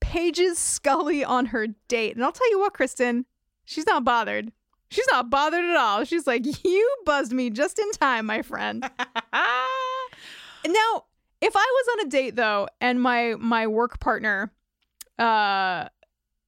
[0.05, 2.15] pages Scully on her date.
[2.15, 3.25] And I'll tell you what, Kristin,
[3.65, 4.51] she's not bothered.
[4.89, 6.03] She's not bothered at all.
[6.05, 8.81] She's like, You buzzed me just in time, my friend.
[9.33, 11.03] now,
[11.41, 14.51] if I was on a date though, and my my work partner
[15.17, 15.87] uh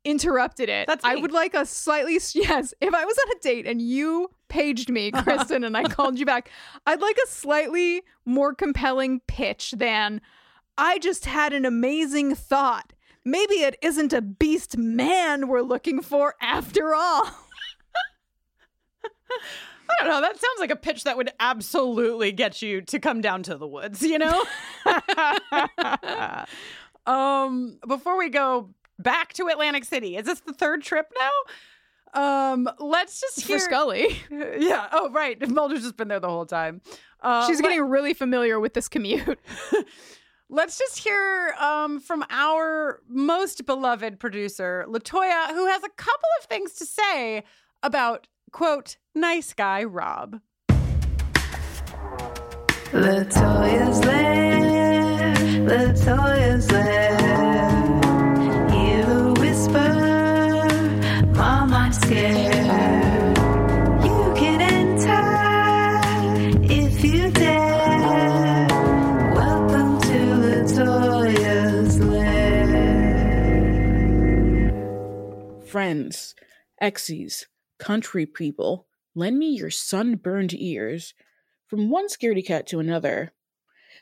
[0.05, 2.73] interrupted it, That's I would like a slightly yes.
[2.79, 6.25] If I was on a date and you paged me, Kristen, and I called you
[6.25, 6.51] back,
[6.85, 10.21] I'd like a slightly more compelling pitch than
[10.77, 12.93] I just had an amazing thought.
[13.28, 17.25] Maybe it isn't a beast man we're looking for after all.
[19.89, 20.21] I don't know.
[20.21, 23.67] That sounds like a pitch that would absolutely get you to come down to the
[23.67, 24.45] woods, you know?
[27.05, 32.51] um, before we go back to Atlantic City, is this the third trip now?
[32.53, 34.17] Um, let's just For hear Scully.
[34.32, 34.88] Yeah.
[34.93, 35.38] Oh, right.
[35.49, 36.80] Mulder's just been there the whole time.
[37.21, 39.38] Uh, She's let- getting really familiar with this commute.
[40.49, 46.45] Let's just hear um, from our most beloved producer, LaToya, who has a couple of
[46.45, 47.43] things to say
[47.83, 50.39] about, quote, nice guy Rob.
[52.93, 55.35] LaToya's lair,
[55.65, 57.26] LaToya's lair.
[75.88, 76.35] Friends,
[76.81, 77.47] exes,
[77.79, 81.13] country people, lend me your sunburned ears
[81.65, 83.31] from one scaredy cat to another.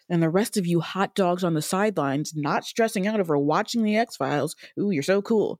[0.09, 3.83] And the rest of you hot dogs on the sidelines not stressing out over watching
[3.83, 4.55] the X Files.
[4.79, 5.59] Ooh, you're so cool.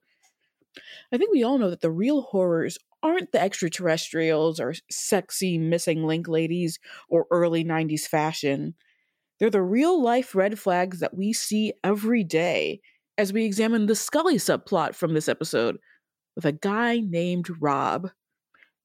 [1.14, 6.08] I think we all know that the real horrors aren't the extraterrestrials or sexy missing
[6.08, 8.74] link ladies or early 90s fashion.
[9.38, 12.82] They're the real life red flags that we see every day
[13.16, 15.78] as we examine the Scully subplot from this episode
[16.36, 18.10] with a guy named Rob.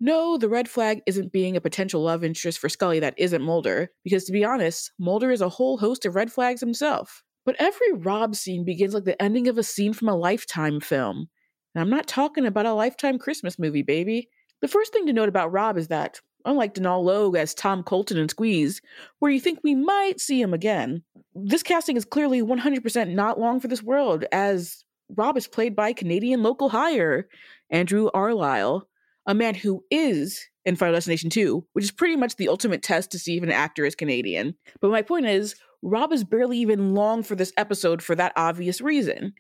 [0.03, 3.91] No, the red flag isn't being a potential love interest for Scully that isn't Mulder,
[4.03, 7.23] because to be honest, Mulder is a whole host of red flags himself.
[7.45, 11.29] But every Rob scene begins like the ending of a scene from a Lifetime film.
[11.75, 14.29] And I'm not talking about a Lifetime Christmas movie, baby.
[14.63, 18.19] The first thing to note about Rob is that, unlike Donal Logue as Tom Colton
[18.19, 18.81] and Squeeze,
[19.19, 21.03] where you think we might see him again,
[21.35, 24.85] this casting is clearly 100% not long for this world, as
[25.17, 27.29] Rob is played by Canadian local hire,
[27.71, 28.83] Andrew Airlie,
[29.27, 33.11] a man who is in Final Destination 2, which is pretty much the ultimate test
[33.13, 34.55] to see if an actor is Canadian.
[34.81, 38.81] But my point is, Rob is barely even long for this episode for that obvious
[38.81, 39.33] reason.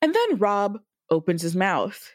[0.00, 0.78] And then Rob
[1.10, 2.12] opens his mouth.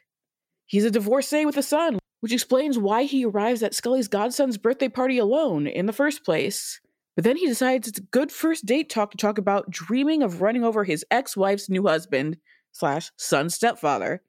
[0.65, 4.89] He's a divorcee with a son, which explains why he arrives at Scully's godson's birthday
[4.89, 6.81] party alone in the first place.
[7.15, 10.41] But then he decides it's a good first date talk to talk about dreaming of
[10.41, 12.37] running over his ex-wife's new husband
[12.77, 14.21] slash son stepfather.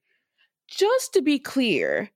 [0.66, 2.11] Just to be clear,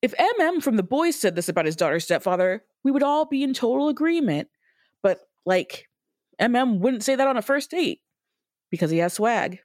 [0.00, 3.42] if MM from the boys said this about his daughter's stepfather, we would all be
[3.42, 4.48] in total agreement.
[5.02, 5.88] But like,
[6.40, 8.00] MM wouldn't say that on a first date
[8.70, 9.60] because he has swag.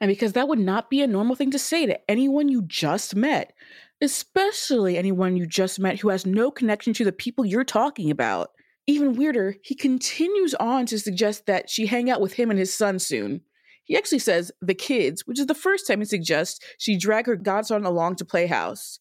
[0.00, 3.14] And because that would not be a normal thing to say to anyone you just
[3.14, 3.52] met,
[4.00, 8.50] especially anyone you just met who has no connection to the people you're talking about.
[8.86, 12.72] Even weirder, he continues on to suggest that she hang out with him and his
[12.72, 13.42] son soon.
[13.86, 17.36] He actually says the kids, which is the first time he suggests she drag her
[17.36, 18.98] godson along to Playhouse.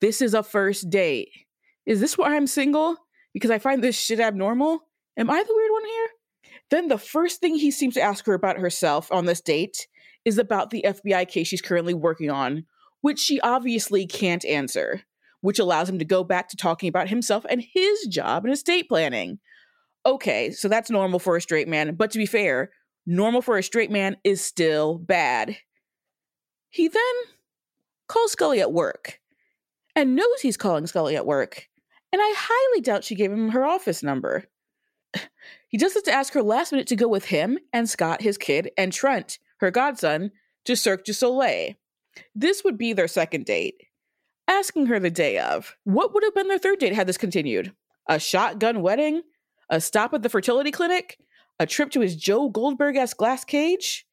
[0.00, 1.30] This is a first date.
[1.84, 2.96] Is this why I'm single?
[3.34, 4.80] Because I find this shit abnormal?
[5.16, 6.08] Am I the weird one here?
[6.70, 9.88] Then the first thing he seems to ask her about herself on this date
[10.24, 12.64] is about the FBI case she's currently working on,
[13.00, 15.02] which she obviously can't answer,
[15.40, 18.88] which allows him to go back to talking about himself and his job in estate
[18.88, 19.40] planning.
[20.06, 22.70] Okay, so that's normal for a straight man, but to be fair,
[23.06, 25.56] normal for a straight man is still bad.
[26.68, 27.14] He then
[28.08, 29.20] calls Scully at work
[29.96, 31.68] and knows he's calling Scully at work.
[32.12, 34.44] And I highly doubt she gave him her office number.
[35.68, 38.36] He just has to ask her last minute to go with him and Scott, his
[38.36, 40.32] kid, and Trent, her godson,
[40.64, 41.74] to Cirque du Soleil.
[42.34, 43.82] This would be their second date.
[44.48, 47.72] Asking her the day of, what would have been their third date had this continued?
[48.08, 49.22] A shotgun wedding?
[49.68, 51.18] A stop at the fertility clinic?
[51.60, 54.06] A trip to his Joe Goldberg esque glass cage?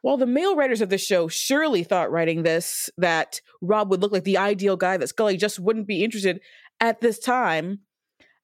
[0.00, 4.12] While the male writers of the show surely thought writing this that Rob would look
[4.12, 6.40] like the ideal guy that Scully just wouldn't be interested
[6.80, 7.80] at this time,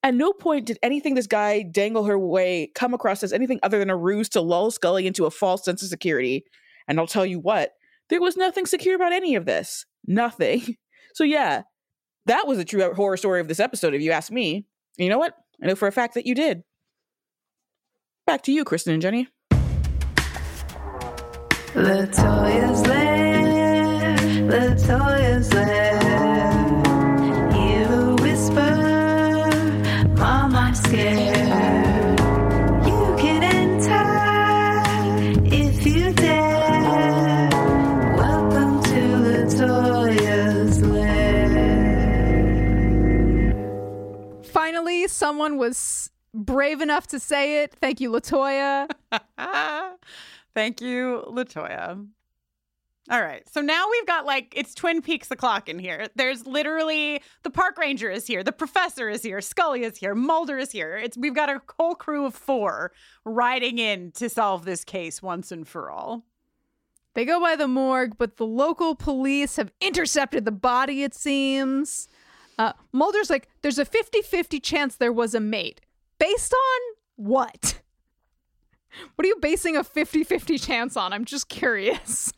[0.02, 3.78] at no point did anything this guy dangle her way come across as anything other
[3.78, 6.44] than a ruse to lull Scully into a false sense of security.
[6.86, 7.72] And I'll tell you what,
[8.10, 9.86] there was nothing secure about any of this.
[10.06, 10.76] Nothing.
[11.14, 11.62] So, yeah,
[12.26, 14.66] that was a true horror story of this episode, if you ask me.
[14.98, 15.32] You know what?
[15.62, 16.62] I know for a fact that you did.
[18.26, 19.28] Back to you, Kristin and Jenny.
[21.74, 24.16] LaToya's lair,
[24.50, 26.00] LaToya's lair.
[27.52, 28.76] Hear the whisper,
[30.18, 32.18] Mom, I'm scared.
[32.88, 34.08] You can enter
[35.54, 37.48] if you dare.
[38.16, 41.52] Welcome to LaToya's lair.
[44.42, 47.72] Finally, someone was brave enough to say it.
[47.80, 48.88] Thank you, LaToya.
[50.54, 52.06] Thank you, LaToya.
[53.08, 53.48] All right.
[53.48, 56.08] So now we've got like it's Twin Peaks the clock in here.
[56.16, 60.58] There's literally the park ranger is here, the professor is here, Scully is here, Mulder
[60.58, 60.96] is here.
[60.96, 62.90] It's we've got a whole crew of 4
[63.24, 66.24] riding in to solve this case once and for all.
[67.14, 72.08] They go by the morgue, but the local police have intercepted the body, it seems.
[72.58, 75.80] Uh, Mulder's like, there's a 50 50 chance there was a mate.
[76.18, 76.80] Based on
[77.16, 77.80] what?
[79.14, 81.12] What are you basing a 50 50 chance on?
[81.12, 82.32] I'm just curious.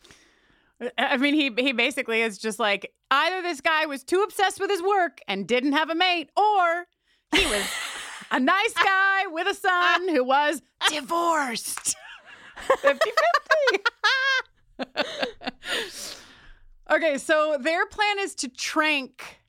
[0.98, 4.68] I mean, he he basically is just like either this guy was too obsessed with
[4.68, 6.86] his work and didn't have a mate, or
[7.32, 7.64] he was
[8.32, 10.60] a nice guy with a son who was
[10.90, 11.94] divorced.
[12.80, 13.10] 50
[14.78, 14.98] 50.
[16.90, 19.40] okay, so their plan is to trank,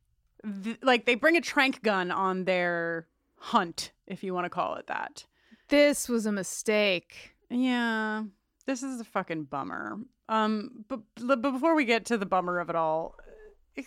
[0.64, 3.08] th- like, they bring a trank gun on their
[3.38, 5.26] hunt, if you want to call it that.
[5.70, 7.36] This was a mistake.
[7.50, 8.24] Yeah,
[8.66, 9.98] this is a fucking bummer.
[10.28, 13.16] Um, but, but before we get to the bummer of it all,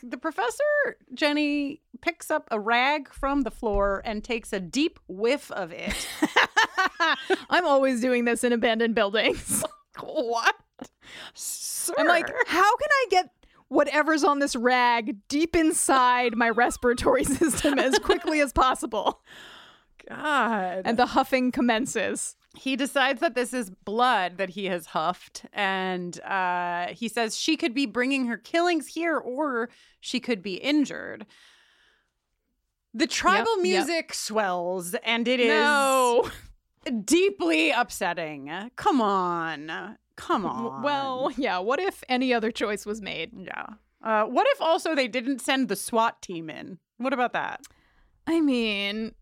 [0.02, 5.50] the professor Jenny picks up a rag from the floor and takes a deep whiff
[5.50, 6.08] of it.
[7.50, 9.62] I'm always doing this in abandoned buildings.
[10.00, 10.54] what?
[11.34, 11.94] Sir.
[11.98, 13.30] I'm like, how can I get
[13.68, 19.20] whatever's on this rag deep inside my respiratory system as quickly as possible?
[20.08, 20.82] God.
[20.84, 22.36] And the huffing commences.
[22.54, 27.56] He decides that this is blood that he has huffed, and uh, he says she
[27.56, 31.24] could be bringing her killings here, or she could be injured.
[32.94, 33.86] The tribal Yep, yep.
[33.86, 36.28] music swells, and it is No.
[37.04, 38.50] deeply upsetting.
[38.76, 40.82] Come on, come on.
[40.82, 43.30] Well, yeah, what if any other choice was made?
[43.34, 43.66] yeah.
[44.02, 46.78] Uh, what if also they didn't send the SWAT team in?
[46.98, 47.60] What about that?
[48.26, 49.14] I mean,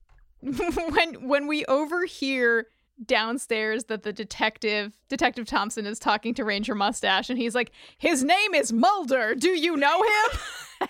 [0.90, 2.66] when when we overhear
[3.06, 8.22] downstairs that the detective detective Thompson is talking to Ranger Mustache and he's like his
[8.22, 10.40] name is Mulder do you know him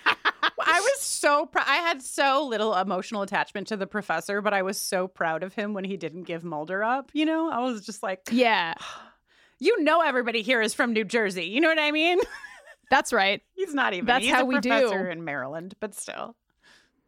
[0.62, 1.66] I was so proud.
[1.66, 5.54] I had so little emotional attachment to the professor, but I was so proud of
[5.54, 7.10] him when he didn't give Mulder up.
[7.12, 8.74] You know, I was just like, yeah
[9.58, 11.46] you know, everybody here is from New Jersey.
[11.46, 12.18] You know what I mean?
[12.90, 14.06] that's right He's not even.
[14.06, 14.68] That's He's how a we do.
[14.68, 16.34] professor in Maryland, but still.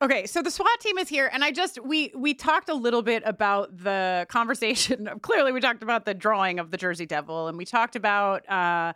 [0.02, 3.02] Okay, so the SWAT team is here, and I just we we talked a little
[3.02, 5.08] bit about the conversation.
[5.22, 8.94] Clearly, we talked about the drawing of the Jersey Devil, and we talked about uh,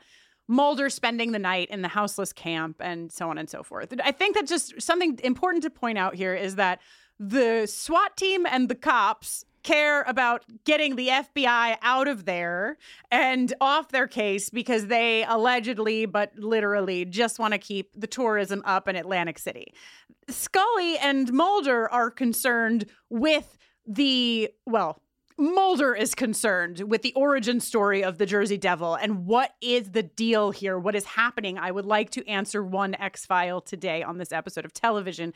[0.49, 3.95] Mulder spending the night in the houseless camp, and so on and so forth.
[4.03, 6.81] I think that just something important to point out here is that
[7.21, 12.79] the SWAT team and the cops care about getting the FBI out of there
[13.11, 18.63] and off their case because they allegedly, but literally, just want to keep the tourism
[18.65, 19.75] up in Atlantic City.
[20.29, 25.03] Scully and Mulder are concerned with the, well,
[25.37, 30.03] Mulder is concerned with the origin story of the Jersey Devil and what is the
[30.03, 30.79] deal here?
[30.79, 31.59] What is happening?
[31.59, 35.35] I would like to answer one X file today on this episode of television.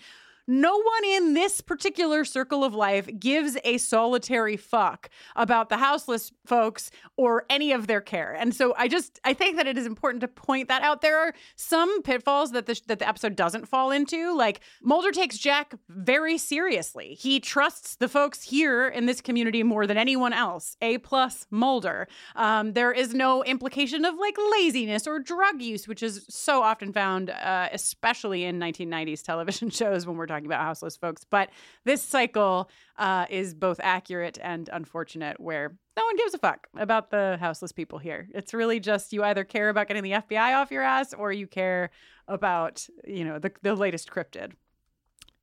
[0.50, 6.32] No one in this particular circle of life gives a solitary fuck about the houseless
[6.44, 8.32] folks or any of their care.
[8.32, 11.02] And so I just I think that it is important to point that out.
[11.02, 14.36] There are some pitfalls that the that the episode doesn't fall into.
[14.36, 17.14] Like Mulder takes Jack very seriously.
[17.14, 20.76] He trusts the folks here in this community more than anyone else.
[20.82, 22.08] A plus Mulder.
[22.34, 26.92] Um, there is no implication of like laziness or drug use, which is so often
[26.92, 31.24] found, uh, especially in 1990s television shows when we're talking about houseless folks.
[31.24, 31.50] But
[31.84, 37.10] this cycle uh, is both accurate and unfortunate, where no one gives a fuck about
[37.10, 38.28] the houseless people here.
[38.34, 41.46] It's really just you either care about getting the FBI off your ass or you
[41.46, 41.90] care
[42.28, 44.52] about, you know, the, the latest cryptid.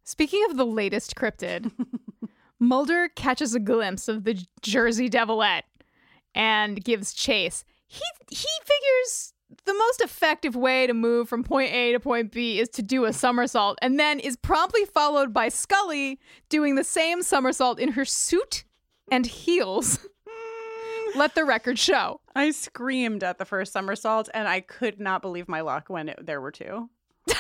[0.03, 1.71] Speaking of the latest cryptid,
[2.59, 5.63] Mulder catches a glimpse of the Jersey Devilette
[6.33, 7.63] and gives chase.
[7.87, 9.33] He he figures
[9.65, 13.05] the most effective way to move from point A to point B is to do
[13.05, 16.19] a somersault, and then is promptly followed by Scully
[16.49, 18.63] doing the same somersault in her suit
[19.11, 19.99] and heels.
[21.15, 22.19] Let the record show.
[22.35, 26.25] I screamed at the first somersault and I could not believe my luck when it,
[26.25, 26.89] there were two.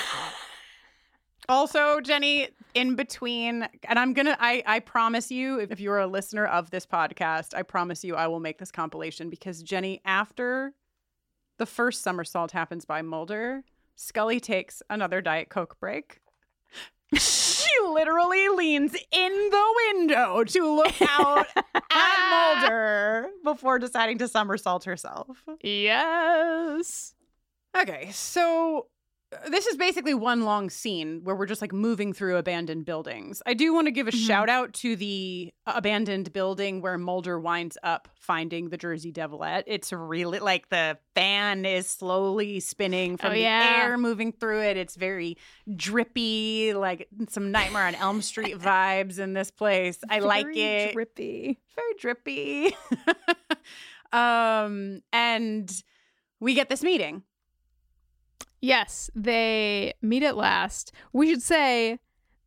[1.49, 6.45] also, Jenny, in between, and I'm gonna, I, I promise you, if you're a listener
[6.45, 10.73] of this podcast, I promise you I will make this compilation because Jenny, after
[11.57, 13.63] the first somersault happens by Mulder,
[13.95, 16.21] Scully takes another Diet Coke break.
[17.13, 21.47] she literally leans in the window to look out
[21.91, 25.43] at Mulder before deciding to somersault herself.
[25.61, 27.15] Yes.
[27.75, 28.87] Okay, so
[29.49, 33.41] this is basically one long scene where we're just like moving through abandoned buildings.
[33.45, 34.25] I do want to give a Mhm.
[34.25, 39.63] shout out to the abandoned building where Mulder winds up finding the Jersey Devilette.
[39.67, 43.81] It's really like the fan is slowly spinning from Oh, the yeah.
[43.83, 44.77] air moving through it.
[44.77, 45.35] It's very
[45.75, 49.99] drippy, like some Nightmare on Elm Street vibes in this place.
[50.09, 51.59] I like it Drippy.
[51.75, 52.75] very drippy.
[54.13, 55.83] um, and
[56.39, 57.23] we get this meeting.
[58.61, 60.91] Yes, they meet at last.
[61.13, 61.99] We should say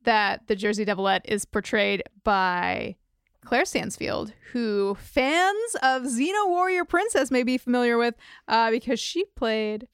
[0.04, 2.96] that the Jersey Devilette is portrayed by
[3.44, 8.14] Claire Stansfield, who fans of Xena Warrior Princess may be familiar with
[8.48, 9.86] uh, because she played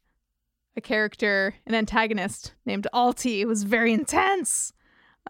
[0.77, 3.41] a character, an antagonist named Alti.
[3.41, 4.73] It was very intense.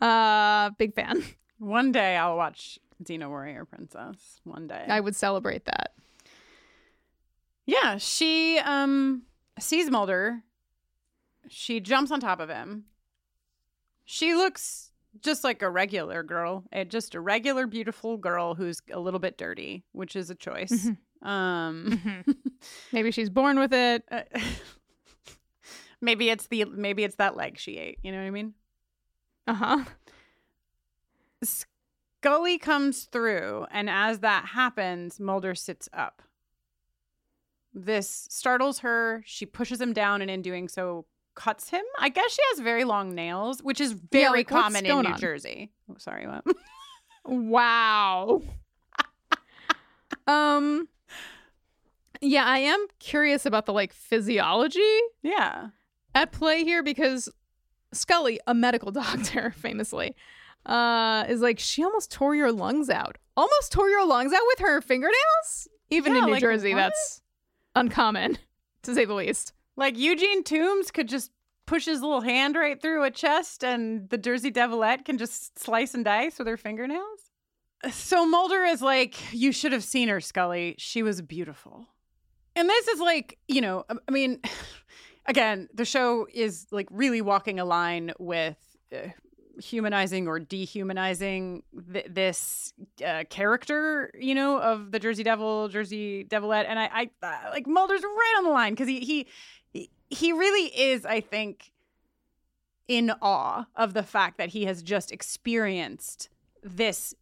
[0.01, 1.23] Uh, big fan.
[1.59, 4.41] One day I'll watch Xena Warrior Princess.
[4.45, 4.85] One day.
[4.89, 5.93] I would celebrate that.
[7.65, 9.23] yeah, she um
[9.59, 10.43] sees Mulder.
[11.49, 12.85] She jumps on top of him.
[14.05, 19.01] She looks just like a regular girl, eh, just a regular beautiful girl who's a
[19.01, 20.89] little bit dirty, which is a choice.
[21.23, 22.25] Um
[22.93, 24.05] Maybe she's born with it.
[24.11, 24.23] Uh,
[26.01, 27.99] maybe it's the maybe it's that leg she ate.
[28.03, 28.55] You know what I mean?
[29.47, 29.85] Uh huh.
[31.43, 36.23] Scully comes through, and as that happens, Mulder sits up.
[37.73, 39.23] This startles her.
[39.27, 41.83] She pushes him down, and in doing so, cuts him.
[42.01, 45.19] I guess she has very long nails, which is very like, common in New on?
[45.21, 45.71] Jersey.
[45.89, 46.45] Oh, sorry, what?
[47.25, 48.43] Wow.
[50.27, 50.89] um
[52.21, 54.81] Yeah, I am curious about the like physiology
[55.23, 55.69] yeah.
[56.15, 57.29] at play here because
[57.93, 60.17] Scully, a medical doctor famously,
[60.65, 63.19] uh is like she almost tore your lungs out.
[63.37, 65.69] Almost tore your lungs out with her fingernails?
[65.91, 66.81] Even Yeah, in New like, Jersey, what?
[66.81, 67.21] that's
[67.75, 68.39] uncommon
[68.83, 69.53] to say the least.
[69.77, 71.31] Like Eugene Tooms could just
[71.67, 75.95] push his little hand right through a chest, and the Jersey Devilette can just slice
[75.95, 77.31] and dice with her fingernails.
[77.91, 80.75] So Mulder is like, You should have seen her, Scully.
[80.79, 81.87] She was beautiful.
[82.55, 84.41] And this is like, you know, I- mean,
[85.27, 88.57] again, the show is like really walking a line with.
[88.95, 89.09] Uh,
[89.59, 96.67] humanizing or dehumanizing th- this uh, character, you know, of the Jersey Devil, Jersey Devilette,
[96.69, 99.27] and I, I uh, like Mulder's right on the line because he he
[100.11, 101.73] he- really is, I think,
[102.89, 106.29] in awe of the fact that he has just experienced
[106.63, 107.15] this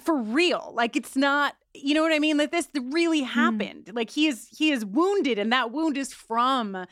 [0.00, 0.72] for real.
[0.74, 2.36] Like it's not, you know what I mean?
[2.36, 3.26] Like this really hmm.
[3.26, 3.90] happened.
[3.92, 6.86] Like he is he is wounded, and that wound is from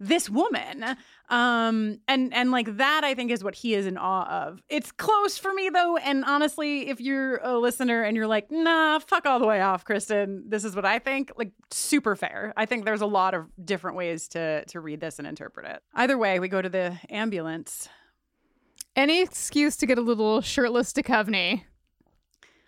[0.00, 0.84] this woman
[1.30, 4.60] um and and like that i think is what he is in awe of.
[4.68, 8.98] It's close for me though and honestly if you're a listener and you're like nah
[8.98, 12.52] fuck all the way off kristin this is what i think like super fair.
[12.56, 15.82] I think there's a lot of different ways to to read this and interpret it.
[15.94, 17.88] Either way we go to the ambulance.
[18.96, 21.64] Any excuse to get a little shirtless to Duchovny.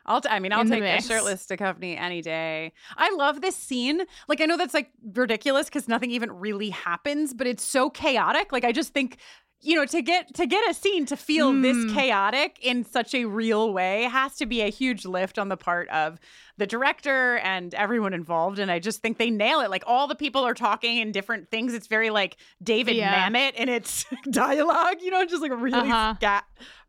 [0.06, 2.72] I'll t- I mean, I'll take a shirtless Duchovny any day.
[2.96, 4.02] I love this scene.
[4.28, 8.52] Like, I know that's like ridiculous because nothing even really happens, but it's so chaotic.
[8.52, 9.18] Like, I just think
[9.62, 11.94] you know, to get to get a scene to feel this Mm.
[11.94, 15.88] chaotic in such a real way has to be a huge lift on the part
[15.88, 16.18] of
[16.58, 18.58] the director and everyone involved.
[18.58, 19.70] And I just think they nail it.
[19.70, 21.74] Like all the people are talking in different things.
[21.74, 23.28] It's very like David Yeah.
[23.28, 26.14] Mamet in its dialogue, you know, just like really Uh-huh.
[26.16, 26.44] scat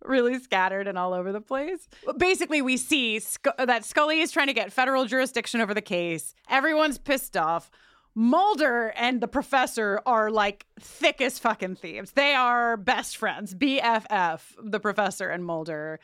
[0.05, 1.87] really scattered and all over the place.
[2.17, 6.33] Basically, we see Sc- that Scully is trying to get federal jurisdiction over the case.
[6.49, 7.71] Everyone's pissed off.
[8.19, 12.13] Mulder and the professor are like thick as fucking thieves.
[12.13, 15.99] They are best friends, BFF, the professor and Mulder.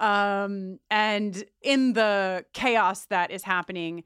[0.00, 4.02] Um, and in the chaos that is happening,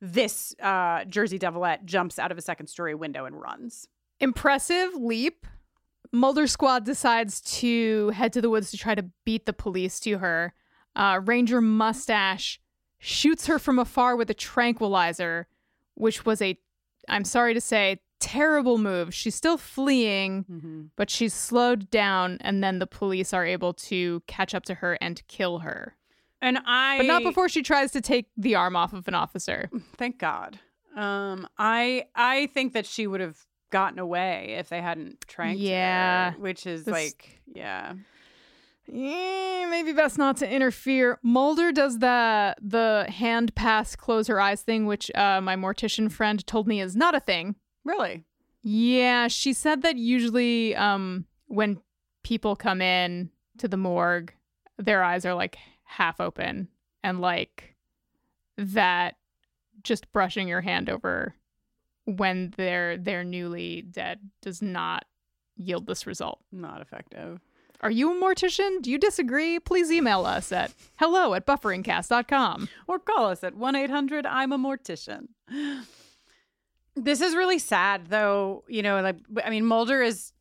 [0.00, 3.88] this uh, Jersey Devilette jumps out of a second story window and runs.
[4.20, 5.48] Impressive leap.
[6.12, 10.18] Mulder squad decides to head to the woods to try to beat the police to
[10.18, 10.54] her.
[10.94, 12.60] Uh, Ranger Mustache
[13.00, 15.48] shoots her from afar with a tranquilizer,
[15.94, 16.56] which was a,
[17.08, 19.14] I'm sorry to say, terrible move.
[19.14, 24.54] She's still fleeing, but she's slowed down, and then the police are able to catch
[24.54, 25.96] up to her and kill her.
[26.42, 29.68] And I But not before she tries to take the arm off of an officer.
[29.96, 30.58] Thank God.
[30.96, 33.38] Um, I I think that she would have
[33.70, 36.32] gotten away if they hadn't tranked Yeah.
[36.32, 37.92] her, which is This- like, yeah.
[38.92, 41.18] Eh, maybe best not to interfere.
[41.22, 46.44] Mulder does the the hand pass, close her eyes thing, which uh, my mortician friend
[46.46, 47.54] told me is not a thing.
[47.84, 48.24] Really?
[48.62, 51.80] Yeah, she said that usually um, when
[52.24, 54.32] people come in to the morgue,
[54.76, 56.68] their eyes are like half open,
[57.02, 57.76] and like
[58.56, 59.16] that,
[59.82, 61.34] just brushing your hand over
[62.06, 65.04] when they're they're newly dead does not
[65.56, 66.40] yield this result.
[66.50, 67.40] Not effective.
[67.82, 68.82] Are you a mortician?
[68.82, 69.58] Do you disagree?
[69.58, 72.68] Please email us at hello at bufferingcast.com.
[72.86, 75.28] Or call us at 1 800 I'm a mortician.
[76.96, 78.64] This is really sad, though.
[78.68, 80.32] You know, like, I mean, Mulder is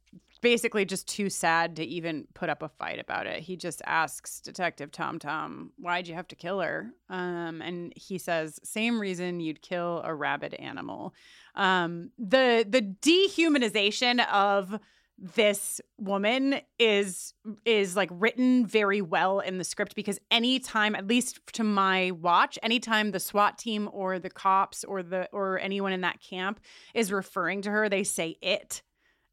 [0.42, 3.42] basically just too sad to even put up a fight about it.
[3.42, 6.92] He just asks Detective Tom Tom, why'd you have to kill her?
[7.10, 11.14] Um, and he says, same reason you'd kill a rabid animal.
[11.56, 14.80] Um, the the dehumanization of
[15.22, 17.34] this woman is
[17.66, 22.58] is like written very well in the script because anytime at least to my watch
[22.64, 26.62] anytime the SWAT team or the cops or the or anyone in that camp
[26.94, 28.82] is referring to her they say it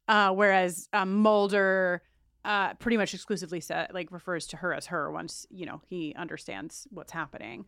[0.09, 2.01] uh, whereas um, Mulder
[2.43, 6.13] uh, pretty much exclusively sa like refers to her as her once you know he
[6.17, 7.65] understands what's happening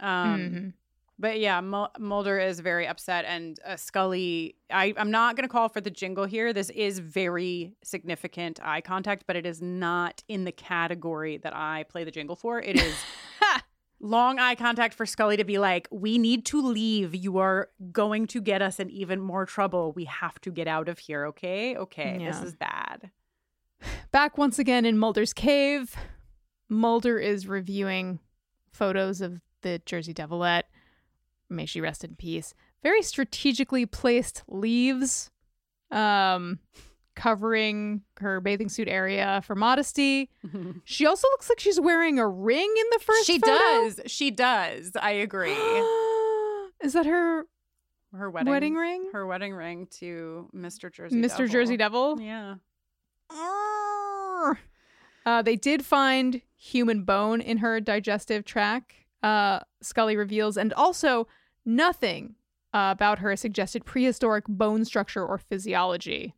[0.00, 0.72] um, Mhm.
[1.20, 4.56] But yeah, Mulder is very upset, and uh, Scully.
[4.70, 6.54] I, I'm not going to call for the jingle here.
[6.54, 11.84] This is very significant eye contact, but it is not in the category that I
[11.84, 12.60] play the jingle for.
[12.60, 12.94] It is
[14.00, 17.14] long eye contact for Scully to be like, "We need to leave.
[17.14, 19.92] You are going to get us in even more trouble.
[19.92, 21.26] We have to get out of here.
[21.26, 22.16] Okay, okay.
[22.18, 23.10] This is bad."
[24.10, 25.94] Back once again in Mulder's cave,
[26.70, 28.20] Mulder is reviewing
[28.72, 30.64] photos of the Jersey Devilette.
[31.50, 32.54] May she rest in peace.
[32.82, 35.30] Very strategically placed leaves
[35.90, 36.60] um,
[37.16, 40.30] covering her bathing suit area for modesty.
[40.84, 43.52] She also looks like she's wearing a ring in the first She photo.
[43.52, 44.00] does.
[44.06, 44.92] She does.
[45.00, 45.50] I agree.
[46.82, 47.44] Is that her
[48.14, 49.10] Her wedding, wedding ring?
[49.12, 50.90] Her wedding ring to Mr.
[50.92, 51.16] Jersey.
[51.16, 51.28] Mr.
[51.38, 51.48] Devil.
[51.48, 52.20] Jersey Devil?
[52.20, 52.54] Yeah.
[55.26, 61.28] Uh, they did find human bone in her digestive tract, uh, Scully reveals, and also
[61.64, 62.34] nothing
[62.72, 66.34] uh, about her suggested prehistoric bone structure or physiology.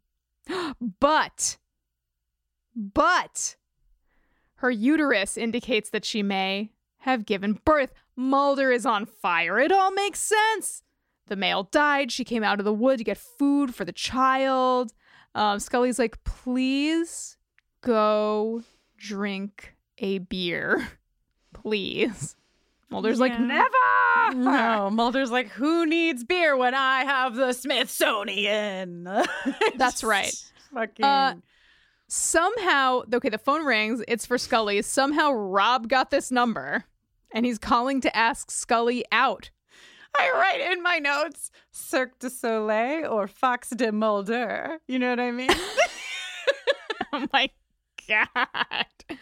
[1.00, 1.58] but,
[2.74, 3.56] but,
[4.56, 7.92] her uterus indicates that she may have given birth.
[8.14, 9.58] Mulder is on fire.
[9.58, 10.82] It all makes sense.
[11.26, 12.12] The male died.
[12.12, 14.92] She came out of the wood to get food for the child.
[15.34, 17.36] Um, Scully's like, please
[17.80, 18.62] go
[18.96, 20.88] drink a beer.
[21.54, 22.34] Please.
[22.92, 24.34] Mulder's like, never.
[24.34, 29.08] No, Mulder's like, who needs beer when I have the Smithsonian?
[29.76, 30.34] That's right.
[30.74, 31.04] Fucking.
[31.04, 31.36] Uh,
[32.06, 34.02] somehow, okay, the phone rings.
[34.06, 34.82] It's for Scully.
[34.82, 36.84] Somehow Rob got this number
[37.32, 39.50] and he's calling to ask Scully out.
[40.18, 44.78] I write in my notes Cirque du Soleil or Fox de Mulder.
[44.86, 45.48] You know what I mean?
[47.14, 47.48] oh my
[48.06, 49.16] God.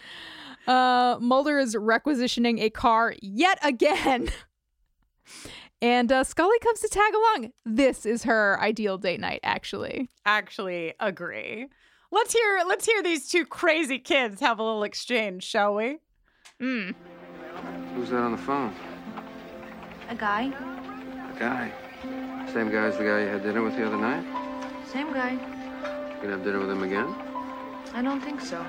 [0.67, 4.31] Uh, Mulder is requisitioning a car yet again.
[5.83, 7.53] And uh, Scully comes to tag along.
[7.65, 10.11] This is her ideal date night, actually.
[10.27, 11.69] Actually, agree.
[12.13, 15.99] Let's hear let's hear these two crazy kids have a little exchange, shall we?
[16.61, 16.95] Mm.
[17.95, 18.75] Who's that on the phone?
[20.11, 20.53] A guy?
[21.35, 21.73] A guy.
[22.53, 24.25] Same guy as the guy you had dinner with the other night?
[24.87, 25.33] Same guy.
[25.33, 27.15] You gonna have dinner with him again?
[27.95, 28.63] I don't think so.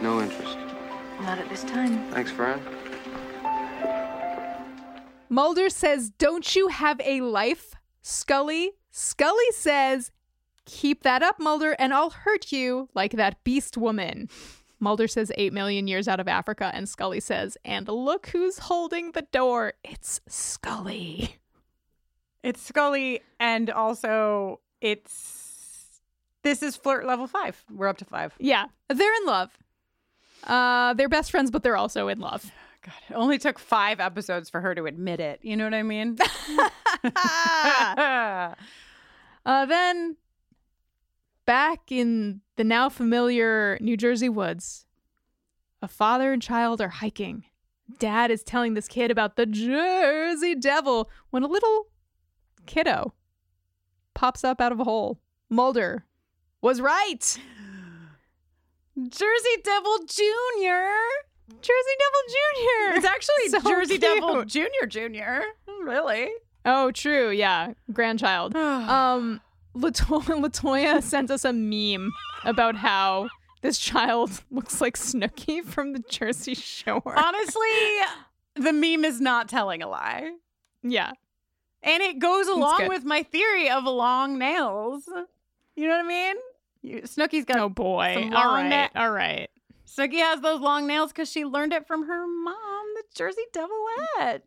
[0.00, 0.56] No interest.
[1.22, 2.10] Not at this time.
[2.10, 2.60] Thanks, Fran.
[5.28, 8.72] Mulder says, Don't you have a life, Scully?
[8.90, 10.10] Scully says,
[10.66, 14.28] Keep that up, Mulder, and I'll hurt you like that beast woman.
[14.80, 19.12] Mulder says 8 million years out of Africa, and Scully says, And look who's holding
[19.12, 19.74] the door.
[19.84, 21.36] It's Scully.
[22.42, 26.00] It's Scully, and also it's.
[26.42, 27.64] This is flirt level five.
[27.72, 28.34] We're up to five.
[28.40, 29.56] Yeah, they're in love.
[30.44, 32.50] Uh, they're best friends, but they're also in love.
[32.82, 35.40] God, it only took five episodes for her to admit it.
[35.42, 36.18] You know what I mean?
[39.44, 40.16] Uh, then
[41.46, 44.86] back in the now familiar New Jersey woods,
[45.80, 47.44] a father and child are hiking.
[47.98, 51.88] Dad is telling this kid about the Jersey Devil when a little
[52.66, 53.12] kiddo
[54.14, 55.20] pops up out of a hole.
[55.50, 56.06] Mulder
[56.60, 57.38] was right.
[58.96, 60.92] Jersey Devil Jr.
[61.60, 62.96] Jersey Devil Jr.
[62.96, 64.00] It's actually So Jersey cute.
[64.02, 65.42] Devil Junior Junior.
[65.82, 66.30] Really?
[66.64, 67.30] Oh, true.
[67.30, 68.54] Yeah, grandchild.
[68.56, 69.40] um,
[69.76, 72.12] Lato- LaToya sent us a meme
[72.44, 73.28] about how
[73.62, 77.14] this child looks like Snooki from the Jersey Shore.
[77.16, 77.70] Honestly,
[78.54, 80.32] the meme is not telling a lie.
[80.82, 81.12] yeah,
[81.82, 85.04] And it goes along with my theory of long nails.
[85.74, 86.36] You know what I mean?
[86.82, 88.14] You, Snooki's got Oh boy.
[88.14, 88.68] some All right.
[88.94, 89.48] na- All right.
[89.84, 94.42] Snooky has those long nails because she learned it from her mom, the Jersey Devilette.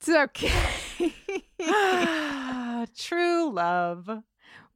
[0.00, 1.14] It's okay.
[2.96, 4.10] True love.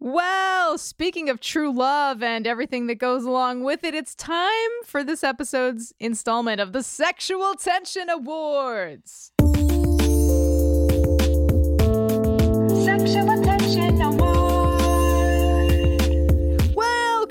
[0.01, 5.03] well, speaking of true love and everything that goes along with it, it's time for
[5.05, 9.33] this episode's installment of the Sexual Tension Awards.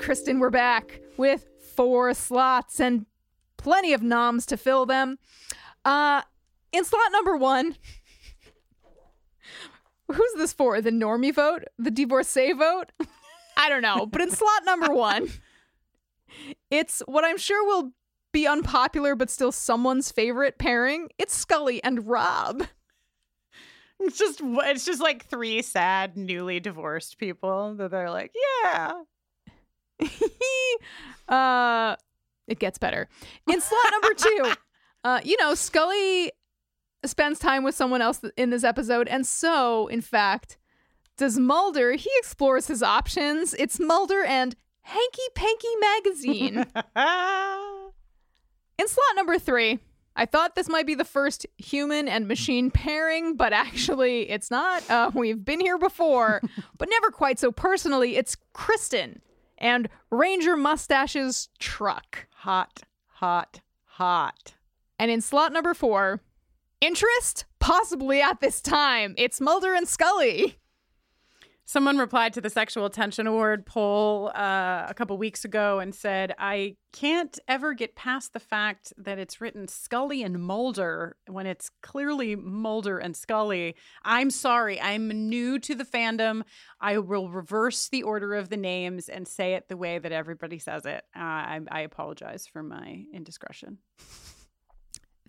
[0.08, 3.04] Kristin, we're back with four slots and
[3.58, 5.18] plenty of noms to fill them.
[5.84, 6.22] Uh,
[6.72, 7.76] in slot number one,
[10.10, 10.80] who's this for?
[10.80, 11.64] The normie vote?
[11.78, 12.90] The divorcee vote?
[13.58, 14.06] I don't know.
[14.06, 15.28] But in slot number one,
[16.70, 17.92] it's what I'm sure will
[18.32, 21.10] be unpopular but still someone's favorite pairing.
[21.18, 22.62] It's Scully and Rob.
[24.00, 28.32] It's just it's just like three sad newly divorced people that they're like,
[28.64, 29.02] yeah.
[31.28, 31.96] uh
[32.48, 33.08] it gets better.
[33.46, 34.52] In slot number two,
[35.04, 36.32] uh, you know, Scully
[37.04, 40.58] spends time with someone else in this episode, and so, in fact,
[41.16, 41.92] does Mulder.
[41.92, 43.54] He explores his options.
[43.54, 46.56] It's Mulder and Hanky Panky Magazine.
[48.78, 49.78] in slot number three,
[50.16, 54.88] I thought this might be the first human and machine pairing, but actually it's not.
[54.90, 56.40] Uh, we've been here before,
[56.78, 58.16] but never quite so personally.
[58.16, 59.18] It's Kristin
[59.58, 62.26] and Ranger Mustache's truck.
[62.36, 62.82] Hot,
[63.14, 64.54] hot, hot.
[64.98, 66.22] And in slot number four,
[66.80, 67.44] interest?
[67.58, 69.14] Possibly at this time.
[69.18, 70.58] It's Mulder and Scully.
[71.68, 76.34] Someone replied to the Sexual Attention Award poll uh, a couple weeks ago and said,
[76.38, 81.70] I can't ever get past the fact that it's written Scully and Mulder when it's
[81.82, 83.76] clearly Mulder and Scully.
[84.02, 84.80] I'm sorry.
[84.80, 86.40] I'm new to the fandom.
[86.80, 90.58] I will reverse the order of the names and say it the way that everybody
[90.58, 91.04] says it.
[91.14, 93.76] Uh, I, I apologize for my indiscretion.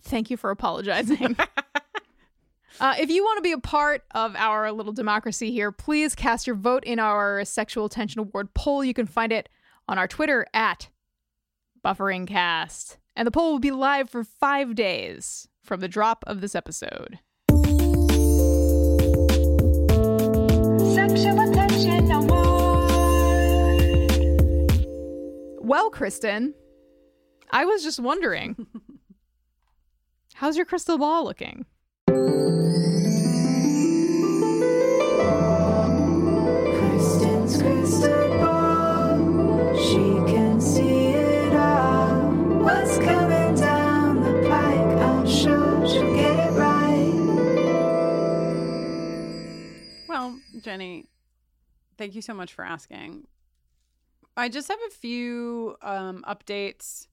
[0.04, 1.36] Thank you for apologizing.
[2.78, 6.46] Uh, if you want to be a part of our little democracy here, please cast
[6.46, 8.84] your vote in our Sexual Attention Award poll.
[8.84, 9.48] You can find it
[9.88, 10.88] on our Twitter at
[11.84, 12.98] BufferingCast.
[13.16, 17.18] And the poll will be live for five days from the drop of this episode.
[20.94, 22.40] Sexual attention award.
[25.60, 26.54] Well, Kristin,
[27.50, 28.66] I was just wondering
[30.34, 31.66] how's your crystal ball looking?
[50.60, 51.06] Jenny,
[51.96, 53.26] thank you so much for asking.
[54.36, 57.06] I just have a few um, updates.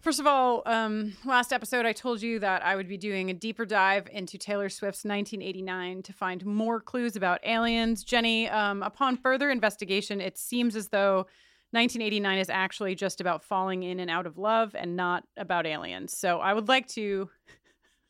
[0.00, 3.34] First of all, um, last episode I told you that I would be doing a
[3.34, 8.04] deeper dive into Taylor Swift's 1989 to find more clues about aliens.
[8.04, 11.26] Jenny, um, upon further investigation, it seems as though
[11.72, 16.16] 1989 is actually just about falling in and out of love and not about aliens.
[16.16, 17.28] So I would like to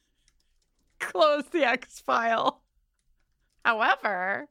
[1.01, 2.63] close the X file.
[3.67, 4.47] However,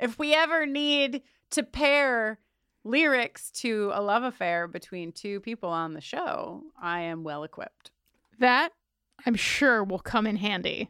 [0.00, 1.20] if we ever need
[1.50, 2.38] to pair
[2.82, 7.90] lyrics to a love affair between two people on the show, I am well equipped.
[8.38, 8.72] That
[9.26, 10.88] I'm sure will come in handy.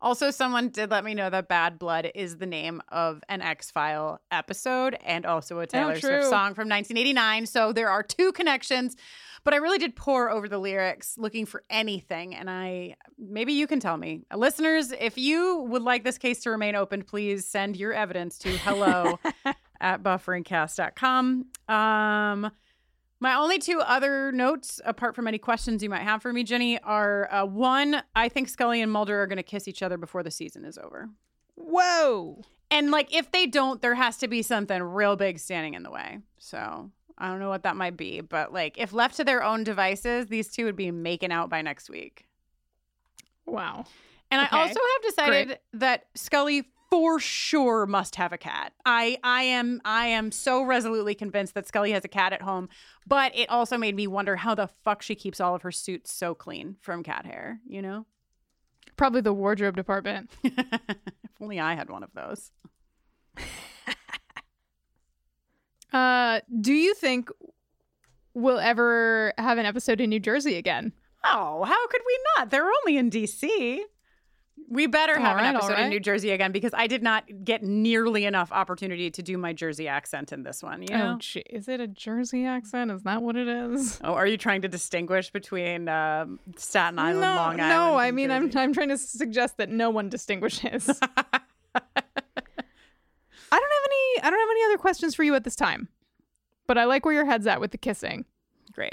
[0.00, 3.70] Also, someone did let me know that Bad Blood is the name of an X
[3.70, 7.46] File episode and also a Taylor Swift song from 1989.
[7.46, 8.96] So there are two connections.
[9.44, 12.34] But I really did pour over the lyrics looking for anything.
[12.34, 14.22] And I, maybe you can tell me.
[14.34, 18.50] Listeners, if you would like this case to remain open, please send your evidence to
[18.58, 19.18] hello
[19.80, 21.46] at bufferingcast.com.
[21.68, 22.50] Um,
[23.20, 26.78] my only two other notes, apart from any questions you might have for me, Jenny,
[26.80, 30.22] are uh, one, I think Scully and Mulder are going to kiss each other before
[30.22, 31.08] the season is over.
[31.56, 32.42] Whoa.
[32.70, 35.90] And like, if they don't, there has to be something real big standing in the
[35.90, 36.18] way.
[36.38, 39.64] So I don't know what that might be, but like, if left to their own
[39.64, 42.26] devices, these two would be making out by next week.
[43.46, 43.86] Wow.
[44.30, 44.56] And Okay.
[44.56, 45.58] I also have decided Great.
[45.72, 48.72] that Scully for sure must have a cat.
[48.84, 52.68] I I am I am so resolutely convinced that Scully has a cat at home,
[53.06, 56.12] but it also made me wonder how the fuck she keeps all of her suits
[56.12, 58.06] so clean from cat hair, you know?
[58.96, 60.30] Probably the wardrobe department.
[60.44, 62.50] If only I had one of those.
[65.92, 67.30] Uh, do you think
[68.34, 70.92] we'll ever have an episode in New Jersey again?
[71.24, 72.50] Oh, how could we not?
[72.50, 73.78] They're only in DC.
[74.70, 75.88] We better have right, an episode in.
[75.88, 79.88] New Jersey again because I did not get nearly enough opportunity to do my Jersey
[79.88, 80.82] accent in this one.
[80.82, 81.14] You know?
[81.14, 81.40] Oh, gee.
[81.48, 82.90] Is it a Jersey accent?
[82.90, 83.98] Is that what it is?
[84.04, 87.68] Oh, are you trying to distinguish between um, Staten Island, no, Long Island?
[87.70, 87.96] no.
[87.96, 90.88] I mean, I'm I'm trying to suggest that no one distinguishes.
[93.50, 94.22] I don't have any.
[94.22, 95.88] I don't have any other questions for you at this time.
[96.66, 98.26] But I like where your head's at with the kissing.
[98.72, 98.92] great.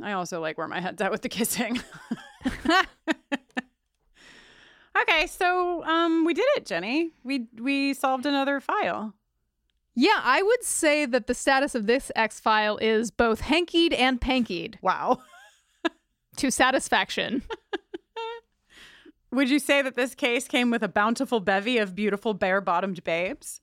[0.00, 1.80] I also like where my head's at with the kissing.
[5.00, 7.10] okay, so um, we did it, Jenny.
[7.22, 9.14] We we solved another file.
[9.96, 14.20] Yeah, I would say that the status of this X file is both hankied and
[14.20, 15.20] pankied Wow.
[16.36, 17.42] to satisfaction.
[19.30, 23.60] Would you say that this case came with a bountiful bevy of beautiful bare-bottomed babes?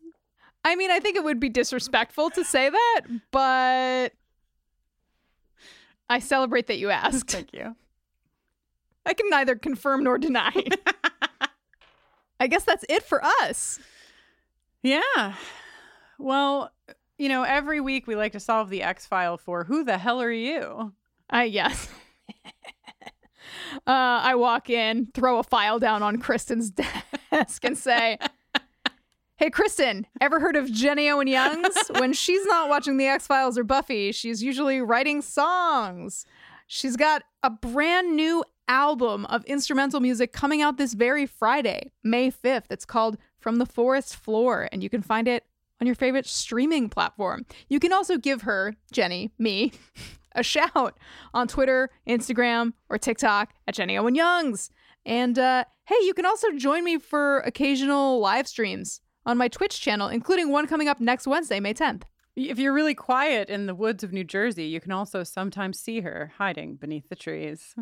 [0.66, 3.02] I mean, I think it would be disrespectful to say that,
[3.32, 4.14] but
[6.10, 7.32] I celebrate that you asked.
[7.32, 7.76] Thank you.
[9.06, 10.52] I can neither confirm nor deny.
[12.40, 13.80] I guess that's it for us.
[14.84, 15.36] Yeah.
[16.18, 16.72] Well,
[17.18, 20.22] you know, every week we like to solve the X file for who the hell
[20.22, 20.94] are you?
[21.30, 21.88] I yes.
[23.88, 23.91] uh,
[24.26, 26.72] I walk in, throw a file down on Kristin's
[27.32, 28.18] desk, and say,
[29.38, 31.76] "Hey, Kristen, ever heard of Jenny Owen Youngs?
[31.99, 36.26] When she's not watching the X Files or Buffy, she's usually writing songs.
[36.65, 42.31] She's got a brand new album of instrumental music coming out this very Friday, May
[42.31, 42.65] 5th.
[42.69, 45.45] It's called From the Forest Floor, and you can find it
[45.79, 47.45] on your favorite streaming platform.
[47.67, 49.73] You can also give her, Jenny, me,
[50.35, 50.97] a shout
[51.33, 54.69] on Twitter, Instagram, or TikTok at Jenny Owen Youngs.
[55.05, 59.81] And uh, hey, you can also join me for occasional live streams on my Twitch
[59.81, 62.03] channel, including one coming up next Wednesday, May 10th.
[62.35, 65.99] If you're really quiet in the woods of New Jersey, you can also sometimes see
[66.01, 67.75] her hiding beneath the trees.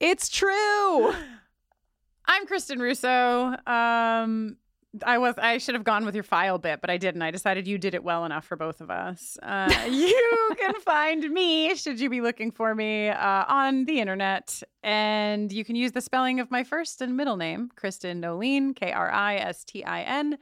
[0.00, 1.14] It's true.
[2.26, 3.54] I'm Kristin Russo.
[3.70, 4.56] Um,
[5.04, 7.22] I was I should have gone with your file bit, but I didn't.
[7.22, 9.36] I decided you did it well enough for both of us.
[9.42, 14.62] Uh, you can find me should you be looking for me uh, on the internet,
[14.82, 18.92] and you can use the spelling of my first and middle name, Kristin Noeline, K
[18.92, 20.38] R I S T I N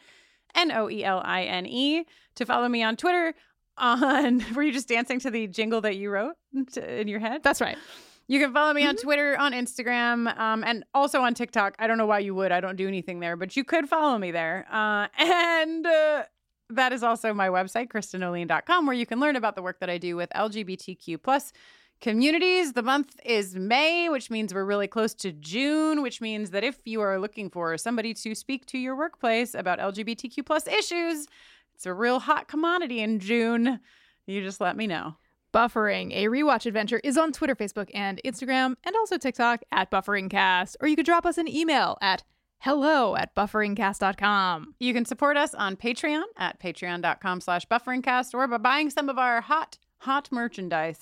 [0.54, 2.04] N O E L I N E,
[2.36, 3.34] to follow me on Twitter.
[3.78, 6.34] On were you just dancing to the jingle that you wrote
[6.76, 7.42] in your head?
[7.42, 7.78] That's right.
[8.28, 11.74] You can follow me on Twitter, on Instagram, um, and also on TikTok.
[11.78, 12.52] I don't know why you would.
[12.52, 14.66] I don't do anything there, but you could follow me there.
[14.70, 16.24] Uh, and uh,
[16.70, 19.98] that is also my website, KristinNoeline.com, where you can learn about the work that I
[19.98, 21.52] do with LGBTQ plus
[22.00, 22.72] communities.
[22.72, 26.78] The month is May, which means we're really close to June, which means that if
[26.84, 31.26] you are looking for somebody to speak to your workplace about LGBTQ plus issues,
[31.74, 33.80] it's a real hot commodity in June.
[34.26, 35.16] You just let me know.
[35.52, 40.76] Buffering, a rewatch adventure, is on Twitter, Facebook, and Instagram, and also TikTok at BufferingCast.
[40.80, 42.24] Or you could drop us an email at
[42.60, 44.74] hello at bufferingcast.com.
[44.80, 49.18] You can support us on Patreon at patreon.com slash bufferingcast or by buying some of
[49.18, 51.00] our hot, hot merchandise.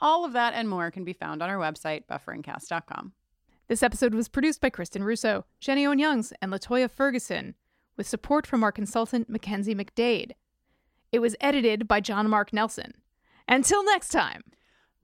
[0.00, 3.12] All of that and more can be found on our website, bufferingcast.com.
[3.68, 7.54] This episode was produced by Kristin Russo, Jenny Owen Youngs, and LaToya Ferguson,
[7.96, 10.32] with support from our consultant, Mackenzie McDade.
[11.12, 12.94] It was edited by John Mark Nelson.
[13.48, 14.42] Until next time,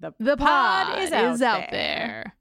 [0.00, 1.70] the, the pod, pod is, is out out, there.
[1.70, 2.34] there.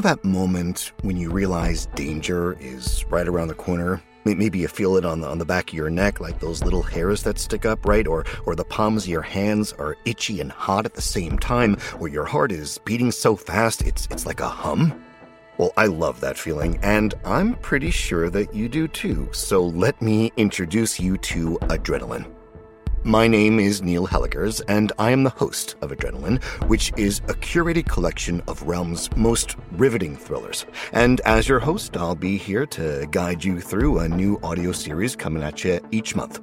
[0.00, 4.02] Know that moment when you realize danger is right around the corner?
[4.24, 6.82] Maybe you feel it on the, on the back of your neck, like those little
[6.82, 8.06] hairs that stick up, right?
[8.06, 11.76] Or, or the palms of your hands are itchy and hot at the same time,
[11.98, 15.04] or your heart is beating so fast it's, it's like a hum?
[15.58, 19.28] Well, I love that feeling, and I'm pretty sure that you do too.
[19.32, 22.39] So let me introduce you to adrenaline.
[23.04, 27.34] My name is Neil Helligers, and I am the host of Adrenaline, which is a
[27.34, 30.66] curated collection of Realm's most riveting thrillers.
[30.92, 35.16] And as your host, I'll be here to guide you through a new audio series
[35.16, 36.40] coming at you each month.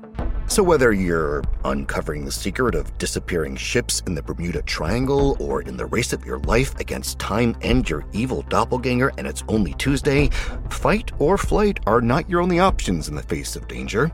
[0.47, 5.77] So, whether you're uncovering the secret of disappearing ships in the Bermuda Triangle, or in
[5.77, 10.29] the race of your life against time and your evil doppelganger, and it's only Tuesday,
[10.71, 14.11] fight or flight are not your only options in the face of danger.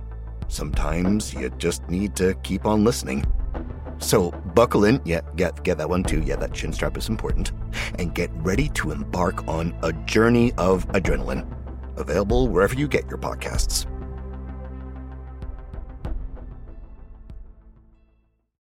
[0.48, 3.26] Sometimes you just need to keep on listening.
[4.00, 6.22] So buckle in, yeah, get get that one too.
[6.22, 7.52] Yeah, that chin strap is important,
[8.00, 11.46] and get ready to embark on a journey of adrenaline.
[11.98, 13.88] Available wherever you get your podcasts.